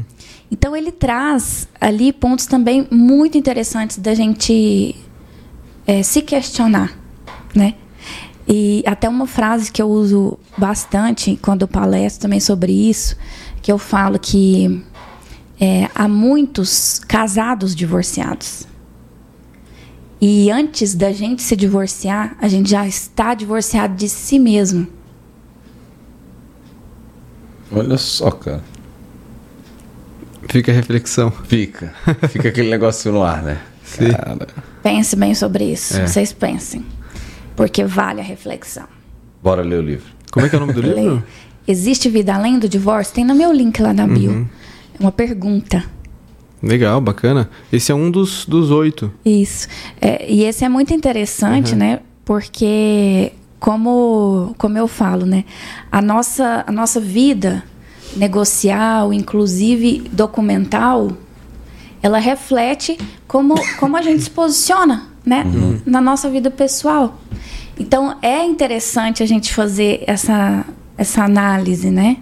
[0.51, 4.95] Então ele traz ali pontos também muito interessantes da gente
[5.87, 6.97] é, se questionar,
[7.55, 7.75] né?
[8.49, 13.17] E até uma frase que eu uso bastante quando eu palestro também sobre isso,
[13.61, 14.83] que eu falo que
[15.61, 18.67] é, há muitos casados divorciados.
[20.21, 24.87] E antes da gente se divorciar, a gente já está divorciado de si mesmo.
[27.71, 28.63] Olha só, cara.
[30.49, 31.31] Fica a reflexão.
[31.31, 31.93] Fica.
[32.31, 33.61] Fica aquele negócio no ar, né?
[33.85, 34.11] Sim.
[34.11, 34.47] Cara.
[34.83, 35.99] Pense bem sobre isso.
[35.99, 36.07] É.
[36.07, 36.85] Vocês pensem.
[37.57, 38.85] Porque vale a reflexão.
[39.43, 40.07] Bora ler o livro.
[40.31, 41.15] Como é que é o nome do livro?
[41.17, 41.21] Lê.
[41.67, 43.15] Existe vida além do divórcio?
[43.15, 44.49] Tem no meu link lá na bio.
[44.99, 45.85] É uma pergunta.
[46.63, 47.49] Legal, bacana.
[47.73, 49.13] Esse é um dos, dos oito.
[49.25, 49.67] Isso.
[50.01, 51.79] É, e esse é muito interessante, Uhum.
[51.79, 52.01] né?
[52.25, 55.45] Porque, como, como eu falo, né?
[55.91, 57.63] A nossa, a nossa vida
[58.17, 61.13] negocial, inclusive documental,
[62.03, 62.97] ela reflete
[63.27, 65.45] como, como a gente se posiciona, né?
[65.85, 67.19] Na nossa vida pessoal.
[67.79, 70.65] Então, é interessante a gente fazer essa,
[70.97, 72.19] essa análise, né?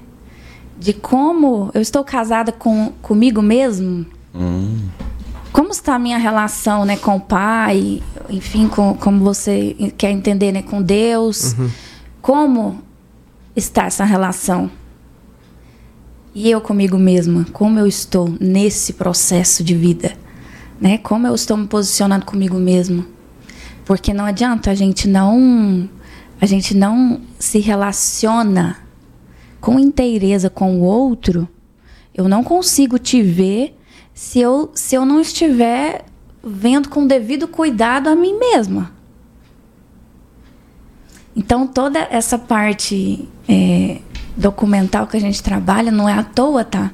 [0.78, 4.04] De como eu estou casada com, comigo mesmo,
[5.52, 10.50] como está a minha relação né, com o pai, enfim, com, como você quer entender
[10.50, 11.54] né, com Deus?
[12.20, 12.82] Como
[13.54, 14.68] está essa relação?
[16.34, 20.12] E eu comigo mesma, como eu estou nesse processo de vida?
[20.80, 20.98] Né?
[20.98, 23.06] Como eu estou me posicionando comigo mesmo?
[23.84, 25.88] Porque não adianta a gente não
[26.40, 28.78] a gente não se relaciona
[29.60, 31.48] com inteireza com o outro.
[32.14, 33.78] Eu não consigo te ver
[34.12, 36.04] se eu, se eu não estiver
[36.42, 38.92] vendo com devido cuidado a mim mesma.
[41.34, 44.00] Então, toda essa parte é,
[44.36, 46.92] documental que a gente trabalha não é à toa, tá?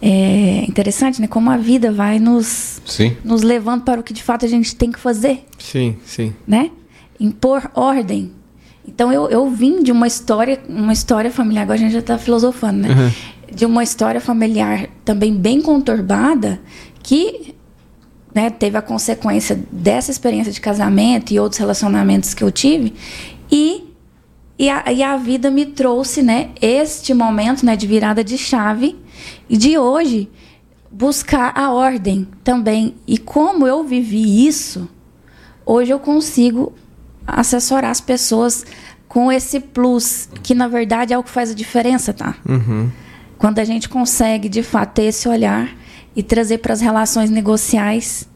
[0.00, 1.26] É interessante, né?
[1.26, 3.16] Como a vida vai nos, Sim.
[3.24, 6.32] nos levando para o que de fato a gente tem que fazer Sim, sim.
[6.46, 6.70] né?
[7.18, 8.30] Impor ordem.
[8.86, 12.16] Então eu, eu vim de uma história, uma história familiar, agora a gente já está
[12.16, 12.88] filosofando, né?
[12.88, 13.54] Uhum.
[13.54, 16.60] De uma história familiar também bem conturbada,
[17.02, 17.54] que
[18.34, 22.94] né, teve a consequência dessa experiência de casamento e outros relacionamentos que eu tive.
[23.50, 23.87] E,
[24.58, 28.96] e, a, e a vida me trouxe né, este momento né, de virada de chave.
[29.48, 30.28] E de hoje,
[30.90, 32.94] buscar a ordem também.
[33.06, 34.88] E como eu vivi isso,
[35.64, 36.72] hoje eu consigo
[37.26, 38.64] assessorar as pessoas
[39.06, 42.34] com esse plus, que na verdade é o que faz a diferença, tá?
[42.48, 42.90] Uhum.
[43.38, 45.70] Quando a gente consegue, de fato, ter esse olhar
[46.14, 48.28] e trazer para as relações negociais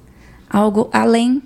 [0.49, 1.43] algo além,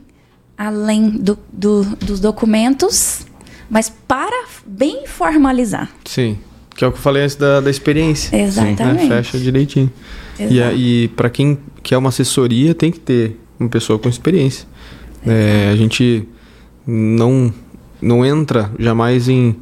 [0.57, 3.27] além do, do- dos documentos,
[3.69, 5.91] mas para bem formalizar.
[6.05, 6.39] Sim.
[6.75, 8.37] Que é o que eu falei antes da, da experiência.
[8.37, 9.07] Exatamente.
[9.07, 9.09] Né?
[9.09, 9.91] Fecha direitinho.
[10.39, 10.71] E, Exato.
[10.71, 14.67] aí, para quem quer uma assessoria, tem que ter uma pessoa com experiência.
[15.27, 16.29] É, a gente
[16.87, 17.53] não,
[18.01, 19.57] não entra jamais em,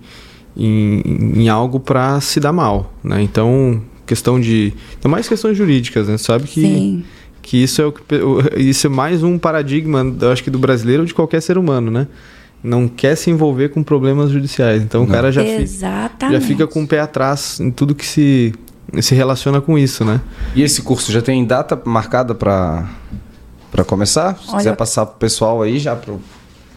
[0.57, 1.03] em,
[1.37, 2.93] em algo para se dar mal.
[3.03, 3.23] Né?
[3.23, 4.73] Então, questão de.
[4.97, 6.19] Ainda mais questões jurídicas, né?
[6.19, 7.05] Sabe que, Sim.
[7.43, 8.05] que isso é o que
[8.57, 11.91] isso é mais um paradigma, eu acho que do brasileiro ou de qualquer ser humano,
[11.91, 12.07] né?
[12.65, 14.83] Não quer se envolver com problemas judiciais.
[14.83, 18.55] Então o cara já fica, já fica com o pé atrás em tudo que se,
[19.03, 20.19] se relaciona com isso, né?
[20.55, 22.89] E esse curso já tem data marcada para
[23.71, 24.37] para começar?
[24.39, 26.21] Se Olha- quiser passar pro pessoal aí já pro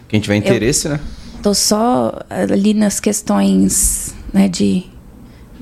[0.09, 0.99] quem tiver interesse, né?
[1.43, 4.83] Tô só ali nas questões né, de,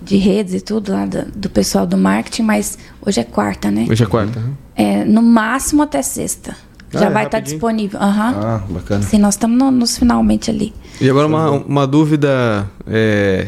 [0.01, 3.86] de redes e tudo lá do, do pessoal do marketing, mas hoje é quarta, né?
[3.89, 4.39] Hoje é quarta.
[4.39, 4.53] né?
[4.76, 6.55] É, no máximo até sexta.
[6.93, 7.59] Ah, Já é vai estar rapidinho.
[7.59, 7.99] disponível.
[8.01, 8.36] Aham.
[8.38, 9.01] Ah, bacana.
[9.03, 10.73] Sim, nós estamos no- nos finalmente ali.
[11.01, 13.47] E agora uma, uma dúvida é,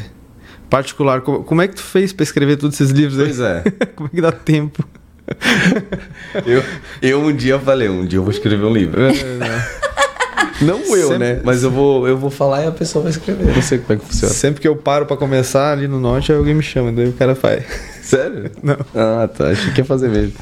[0.70, 1.22] particular.
[1.22, 3.26] Co- Como é que tu fez para escrever todos esses livros aí?
[3.28, 3.64] Pois é.
[3.96, 4.84] Como é que dá tempo?
[6.46, 6.64] Eu,
[7.02, 9.02] eu um dia falei, um dia eu vou escrever um livro.
[10.62, 11.42] Não eu, Sempre- né?
[11.44, 13.54] Mas eu vou, eu vou falar e a pessoa vai escrever.
[13.54, 14.34] Não sei como é que funciona.
[14.34, 17.14] Sempre que eu paro para começar ali no norte, aí alguém me chama, daí o
[17.14, 17.64] cara faz.
[18.02, 18.50] Sério?
[18.64, 18.78] Não.
[18.96, 19.50] Ah, tá.
[19.50, 20.34] Achei que ia fazer mesmo.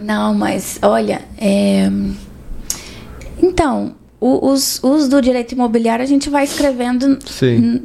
[0.00, 1.90] Não, mas olha, é...
[3.44, 7.18] então, o- os, os do direito imobiliário a gente vai escrevendo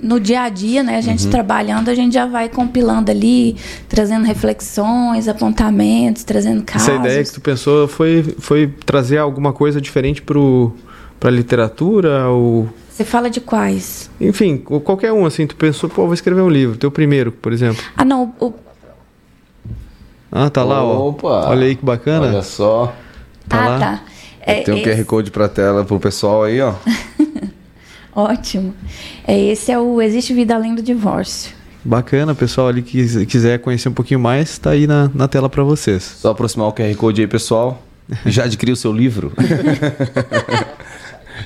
[0.02, 0.96] no dia a dia, né?
[0.98, 3.58] A gente trabalhando, a gente já vai compilando ali,
[3.90, 6.88] trazendo reflexões, apontamentos, trazendo casos.
[6.88, 10.72] Essa ideia que tu pensou foi, foi trazer alguma coisa diferente pro,
[11.20, 12.70] pra literatura ou...
[12.90, 14.10] Você fala de quais?
[14.20, 17.84] Enfim, qualquer um, assim, tu pensou, pô, vou escrever um livro, teu primeiro, por exemplo.
[17.98, 18.54] Ah, não, o,
[20.32, 21.10] Ah, tá lá, ó.
[21.10, 21.50] Opa!
[21.50, 22.28] Olha aí que bacana.
[22.28, 22.94] Olha só.
[23.48, 23.80] Tá ah, lá.
[23.80, 24.04] tá.
[24.50, 26.74] É, Tem um esse- QR Code pra tela pro pessoal aí, ó.
[28.16, 28.74] Ótimo.
[29.28, 31.52] É, esse é o Existe Vida Além do Divórcio.
[31.86, 35.50] Bacana, pessoal ali que quis- quiser conhecer um pouquinho mais, tá aí na, na tela
[35.50, 36.04] pra vocês.
[36.20, 37.82] Só aproximar o QR Code aí, pessoal.
[38.26, 39.32] Já adquiriu o seu livro.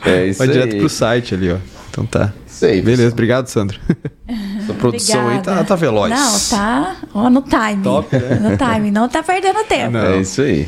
[0.05, 0.53] é isso Vai aí.
[0.53, 1.57] direto pro site ali, ó.
[1.89, 2.33] Então tá.
[2.47, 3.79] Isso aí, Beleza, obrigado, Sandro.
[4.59, 5.63] Essa produção aí tá, Obrigada.
[5.65, 6.09] tá veloz.
[6.11, 7.83] Não, tá ó, no time.
[7.83, 8.39] Top, né?
[8.41, 9.91] No time, não tá perdendo tempo.
[9.91, 9.99] Não.
[10.05, 10.67] É isso aí.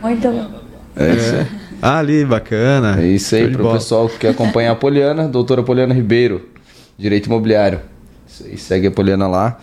[0.00, 0.50] Muito bom.
[0.96, 1.61] É isso aí.
[1.82, 3.02] Ah, ali, bacana.
[3.02, 3.74] É isso aí pro bola.
[3.74, 6.48] pessoal que acompanha a Poliana, doutora Poliana Ribeiro,
[6.96, 7.80] Direito Imobiliário.
[8.24, 9.58] Isso aí, segue a Poliana lá.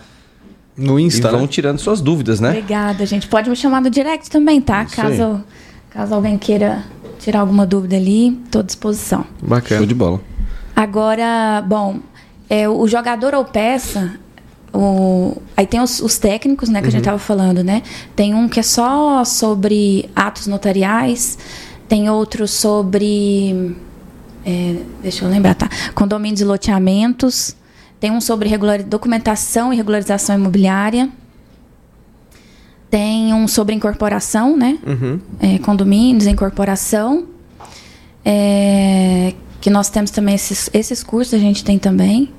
[0.76, 1.46] No E Insta, vão né?
[1.46, 2.50] tirando suas dúvidas, né?
[2.50, 3.26] Obrigada, gente.
[3.26, 4.82] Pode me chamar no direct também, tá?
[4.84, 5.16] Isso aí.
[5.16, 5.44] Caso,
[5.88, 6.84] caso alguém queira
[7.18, 9.24] tirar alguma dúvida ali, tô à disposição.
[9.42, 9.78] Bacana.
[9.78, 10.20] Show de bola.
[10.76, 12.00] Agora, bom,
[12.50, 14.12] é, o jogador ou peça
[14.72, 17.82] o, aí tem os, os técnicos, né, que a gente estava falando, né?
[18.14, 21.38] Tem um que é só sobre atos notariais,
[21.90, 23.74] tem outro sobre.
[24.46, 25.68] é, deixa eu lembrar, tá?
[25.92, 27.56] Condomínios e loteamentos.
[27.98, 31.10] Tem um sobre regular, documentação e regularização imobiliária.
[32.88, 34.78] Tem um sobre incorporação, né?
[34.86, 35.20] Uhum.
[35.40, 37.26] É, condomínios, incorporação.
[38.24, 42.30] É, que nós temos também esses, esses cursos, a gente tem também.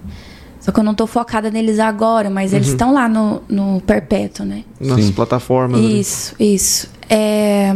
[0.62, 4.46] Só que eu não estou focada neles agora, mas eles estão lá no, no Perpétuo,
[4.46, 4.64] né?
[4.80, 5.12] Nas Sim.
[5.12, 5.78] plataformas.
[5.78, 6.00] ali.
[6.00, 6.90] Isso, isso.
[7.10, 7.74] É,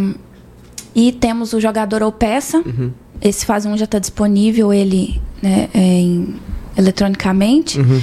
[0.96, 2.60] e temos o jogador ou peça.
[2.66, 2.92] Uhum.
[3.22, 6.36] Esse fase 1 já está disponível, ele né, é, em-
[6.78, 7.80] eletronicamente.
[7.80, 8.02] Uhum.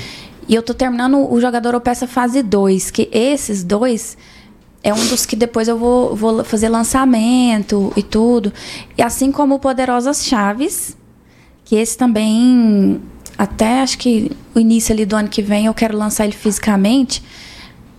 [0.48, 4.16] E eu tô terminando o jogador ou peça fase 2, que esses dois
[4.82, 8.52] é um dos que depois eu vou, vou fazer lançamento e tudo.
[8.98, 10.96] E assim como o Poderosas Chaves,
[11.64, 13.00] que esse também,
[13.38, 17.22] até acho que o início ali do ano que vem, eu quero lançar ele fisicamente,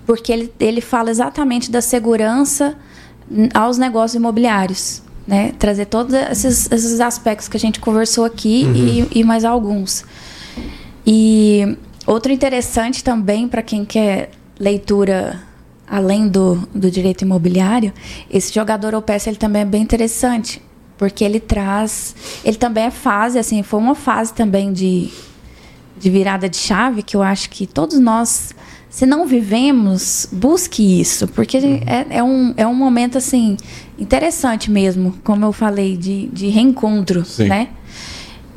[0.06, 2.76] porque ele, ele fala exatamente da segurança
[3.54, 5.02] aos negócios imobiliários.
[5.26, 5.54] Né?
[5.58, 10.04] Trazer todos esses, esses aspectos que a gente conversou aqui e, e mais alguns.
[11.06, 15.42] E outro interessante também para quem quer leitura
[15.88, 17.94] além do, do direito imobiliário,
[18.30, 20.62] esse jogador ou peça ele também é bem interessante,
[20.98, 25.12] porque ele traz, ele também é fase, assim, foi uma fase também de,
[26.00, 28.56] de virada de chave que eu acho que todos nós,
[28.94, 33.58] se não vivemos, busque isso, porque é, é, um, é um momento assim
[33.98, 37.48] interessante mesmo, como eu falei, de, de reencontro, Sim.
[37.48, 37.70] né?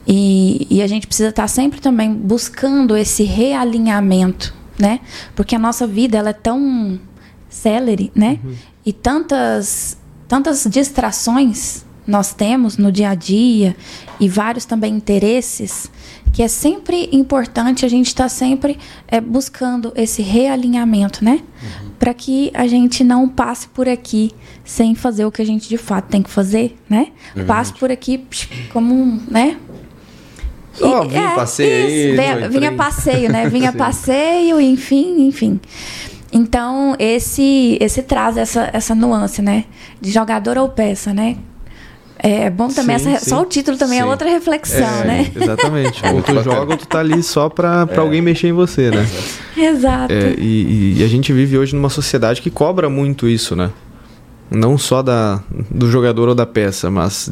[0.06, 5.00] E, e a gente precisa estar sempre também buscando esse realinhamento, né?
[5.34, 7.00] Porque a nossa vida ela é tão
[7.48, 8.38] célere, né?
[8.84, 9.96] E tantas
[10.28, 13.74] tantas distrações nós temos no dia a dia
[14.20, 15.90] e vários também interesses
[16.36, 18.78] que é sempre importante a gente estar sempre
[19.08, 21.40] é, buscando esse realinhamento, né?
[21.98, 24.30] Para que a gente não passe por aqui
[24.62, 27.06] sem fazer o que a gente de fato tem que fazer, né?
[27.46, 28.22] passe por aqui
[28.70, 29.56] como um, né?
[30.74, 33.48] Só E- vim, é, passei aí, isso, não vinha, vinha passeio, né?
[33.48, 35.58] Vinha passeio, enfim, enfim.
[36.30, 39.64] Então, esse esse traz essa, essa nuance, né?
[39.98, 41.38] De jogador ou peça, né?
[42.18, 43.30] É bom também, Sim, essa, sim.
[43.30, 44.08] só o título também é Sim.
[44.08, 45.32] outra reflexão, É, né?
[45.34, 46.04] Exatamente.
[46.04, 48.90] É ou tu joga ou tu tá ali só pra, pra alguém mexer em você,
[48.90, 49.06] né?
[49.56, 50.12] Exato.
[50.12, 53.70] É, e, e a gente vive hoje numa sociedade que cobra muito isso, né?
[54.50, 55.40] Não só da,
[55.70, 57.30] do jogador ou da peça, mas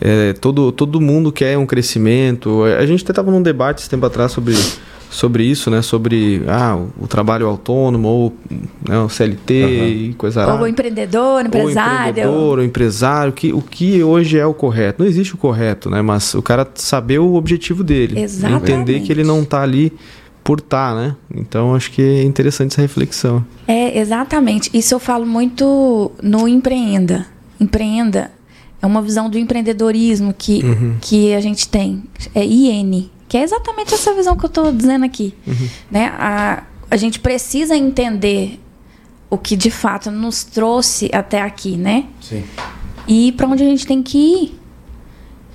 [0.00, 2.62] é, todo, todo mundo quer um crescimento.
[2.64, 4.54] A gente até estava num debate esse tempo atrás sobre,
[5.12, 5.82] sobre isso, né?
[5.82, 8.36] Sobre ah, o, trabalho autônomo ou
[8.88, 9.88] né, o CLT Aham.
[9.88, 12.10] e coisa Ou o empreendedor, Ou empresário.
[12.10, 15.02] empreendedor, ou empresário, que, o que hoje é o correto.
[15.02, 16.00] Não existe o correto, né?
[16.00, 18.18] Mas o cara saber o objetivo dele.
[18.18, 18.72] Exatamente.
[18.72, 19.92] Entender que ele não tá ali
[20.42, 21.14] por tá, né?
[21.34, 23.44] Então acho que é interessante essa reflexão.
[23.68, 24.70] É, exatamente.
[24.72, 27.26] Isso eu falo muito no Empreenda.
[27.60, 28.32] Empreenda
[28.80, 30.62] é uma visão do empreendedorismo que,
[31.00, 32.02] que a gente tem.
[32.34, 35.34] É IN, que é exatamente essa visão que eu estou dizendo aqui.
[35.90, 36.12] Né?
[36.18, 38.60] A, a gente precisa entender
[39.30, 42.04] o que de fato nos trouxe até aqui, né?
[42.20, 42.44] Sim.
[43.08, 44.60] e para onde a gente tem que ir.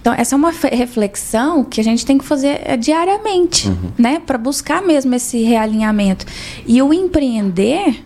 [0.01, 4.19] Então, essa é uma reflexão que a gente tem que fazer eh, diariamente, né?
[4.25, 6.25] Para buscar mesmo esse realinhamento.
[6.65, 8.03] E o empreender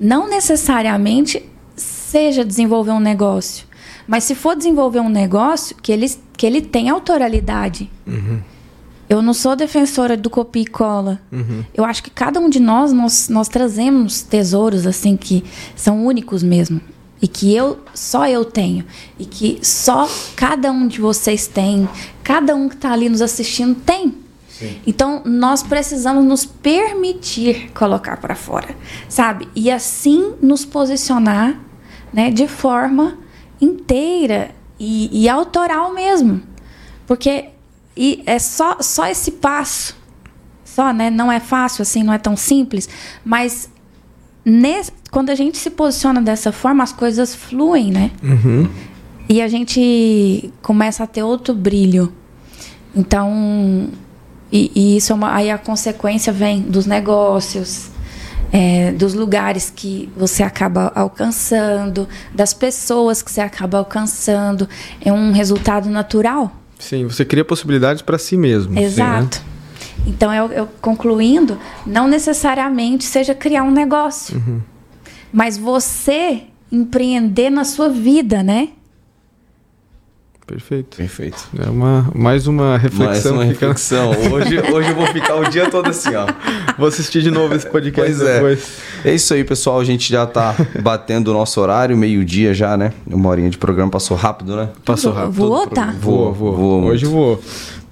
[0.00, 3.68] não necessariamente seja desenvolver um negócio.
[4.04, 7.88] Mas se for desenvolver um negócio, que ele, que ele tem autoralidade.
[9.14, 11.20] Eu não sou defensora do copia e cola.
[11.72, 15.44] Eu acho que cada um de nós, nós, nós trazemos tesouros assim que
[15.76, 16.80] são únicos mesmo.
[17.22, 18.84] E que eu só eu tenho.
[19.16, 21.88] E que só cada um de vocês tem.
[22.24, 24.16] Cada um que está ali nos assistindo tem.
[24.84, 28.74] Então, nós precisamos nos permitir colocar para fora,
[29.08, 29.48] sabe?
[29.54, 31.60] E assim nos posicionar
[32.12, 33.18] né, de forma
[33.60, 36.42] inteira e, e autoral mesmo.
[37.06, 37.53] Porque
[37.96, 39.96] e é só, só esse passo.
[40.64, 41.08] Só, né?
[41.10, 42.88] Não é fácil assim, não é tão simples.
[43.24, 43.68] Mas
[44.44, 48.10] nesse- quando a gente se posiciona dessa forma, as coisas fluem, né?
[49.28, 52.12] E a gente começa a ter outro brilho.
[52.94, 53.88] Então,
[54.52, 57.90] e, e isso é uma, aí a consequência vem dos negócios,
[58.52, 64.68] é, dos lugares que você acaba alcançando, das pessoas que você acaba alcançando.
[65.00, 66.52] É um resultado natural.
[66.78, 68.78] Sim, você cria possibilidades para si mesmo.
[68.78, 69.42] Exato.
[70.06, 74.42] Então, eu, eu concluindo, não necessariamente seja criar um negócio,
[75.32, 78.70] mas você empreender na sua vida, né?
[80.46, 80.98] Perfeito.
[80.98, 81.42] Perfeito.
[81.58, 83.06] É uma, mais uma reflexão.
[83.06, 84.10] Mais uma fica- reflexão.
[84.30, 86.26] Hoje, hoje eu vou ficar o dia todo assim, ó.
[86.76, 88.34] Vou assistir de novo esse podcast Pois é.
[88.34, 88.68] depois.
[89.06, 89.80] É isso aí, pessoal.
[89.80, 92.92] A gente já tá batendo o nosso horário, meio-dia já, né?
[93.06, 94.68] Uma horinha de programa passou rápido, né?
[94.84, 95.32] Passou rápido.
[95.32, 95.94] voou, tá?
[95.98, 96.84] Voou, voou.
[96.84, 97.42] Hoje voou.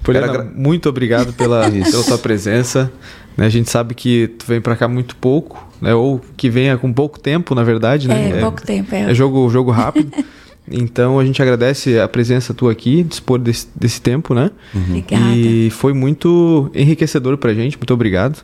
[0.02, 2.92] Poliana, agra- muito obrigado pela, pela tua presença.
[3.34, 5.94] Né, a gente sabe que tu vem pra cá muito pouco, né?
[5.94, 8.32] Ou que venha com pouco tempo, na verdade, né?
[8.36, 8.94] É, pouco tempo.
[8.94, 9.10] É.
[9.10, 10.12] É jogo, jogo rápido.
[10.70, 14.50] Então a gente agradece a presença tua aqui, dispor desse, desse tempo, né?
[14.74, 15.24] Obrigada.
[15.34, 17.76] E foi muito enriquecedor pra gente.
[17.76, 18.38] Muito obrigado.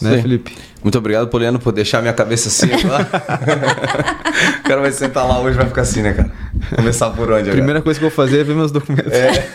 [0.00, 0.22] Né, Sim.
[0.22, 0.52] Felipe?
[0.82, 3.06] Muito obrigado, Poliano, por deixar minha cabeça assim agora.
[4.58, 6.32] o cara vai sentar lá hoje e vai ficar assim, né, cara?
[6.74, 7.52] Começar por onde agora?
[7.56, 9.12] Primeira coisa que eu vou fazer é ver meus documentos.
[9.12, 9.48] É.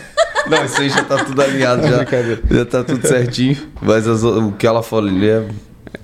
[0.49, 2.05] Não, isso aí já tá tudo alinhado, já,
[2.55, 3.57] já tá tudo certinho.
[3.81, 5.43] Mas as o- o que ela falou ali é.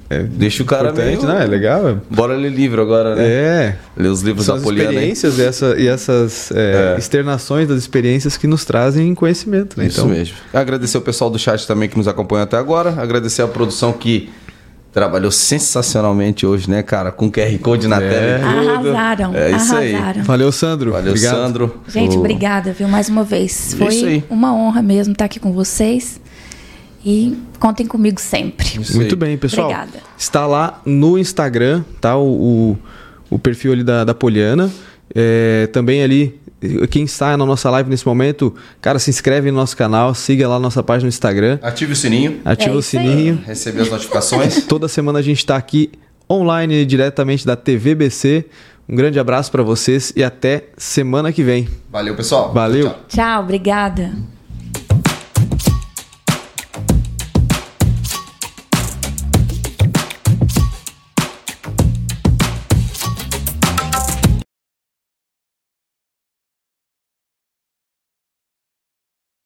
[0.09, 1.21] É, deixa o cara meio...
[1.23, 1.37] não?
[1.37, 1.87] É legal.
[1.89, 3.23] é- Bora ler livro agora, né?
[3.25, 3.75] É.
[3.97, 4.89] Ler os livros São da as Poliana.
[4.91, 4.95] aí.
[5.11, 6.99] experiências e, essa- e essas é, É.
[6.99, 9.77] externações das experiências que nos trazem conhecimento.
[9.79, 9.87] Né?
[9.87, 10.35] Isso Então, mesmo.
[10.53, 12.95] Agradecer o pessoal do chat também que nos acompanhou até agora.
[13.01, 14.29] Agradecer a produção que
[14.91, 17.11] trabalhou sensacionalmente hoje, né, cara?
[17.11, 18.09] Com QR Code na É.
[18.09, 18.89] tela e tudo.
[18.95, 19.95] Arrasaram, É isso aí.
[19.95, 20.23] arrasaram.
[20.23, 20.91] Valeu, Sandro.
[20.91, 21.33] Valeu, Obrigado.
[21.35, 21.81] Sandro.
[21.87, 23.73] Gente, obrigada, viu, mais uma vez.
[23.73, 23.77] Aí.
[23.77, 26.21] Foi uma honra mesmo estar aqui com vocês.
[27.05, 28.65] E contem comigo sempre.
[28.81, 29.19] Isso Muito aí.
[29.19, 29.67] bem, pessoal.
[29.69, 29.99] Obrigada.
[30.17, 32.15] Está lá no Instagram, tá?
[32.17, 32.71] O,
[33.31, 34.71] o, o perfil ali da, da Poliana.
[35.13, 36.39] É, também ali,
[36.89, 40.55] quem está na nossa live nesse momento, cara, se inscreve no nosso canal, siga lá
[40.55, 42.39] a nossa página no Instagram, Ative o sininho.
[42.43, 42.83] ativa É o aí.
[42.83, 43.43] sininho.
[43.45, 44.63] Receber as notificações.
[44.65, 45.91] Toda semana a gente está aqui
[46.31, 48.45] online diretamente da TVBC.
[48.87, 51.67] Um grande abraço para vocês e até semana que vem.
[51.91, 52.51] Valeu, pessoal.
[52.53, 52.89] Valeu.
[52.89, 52.99] Tchau.
[53.09, 54.32] Tchau, obrigada.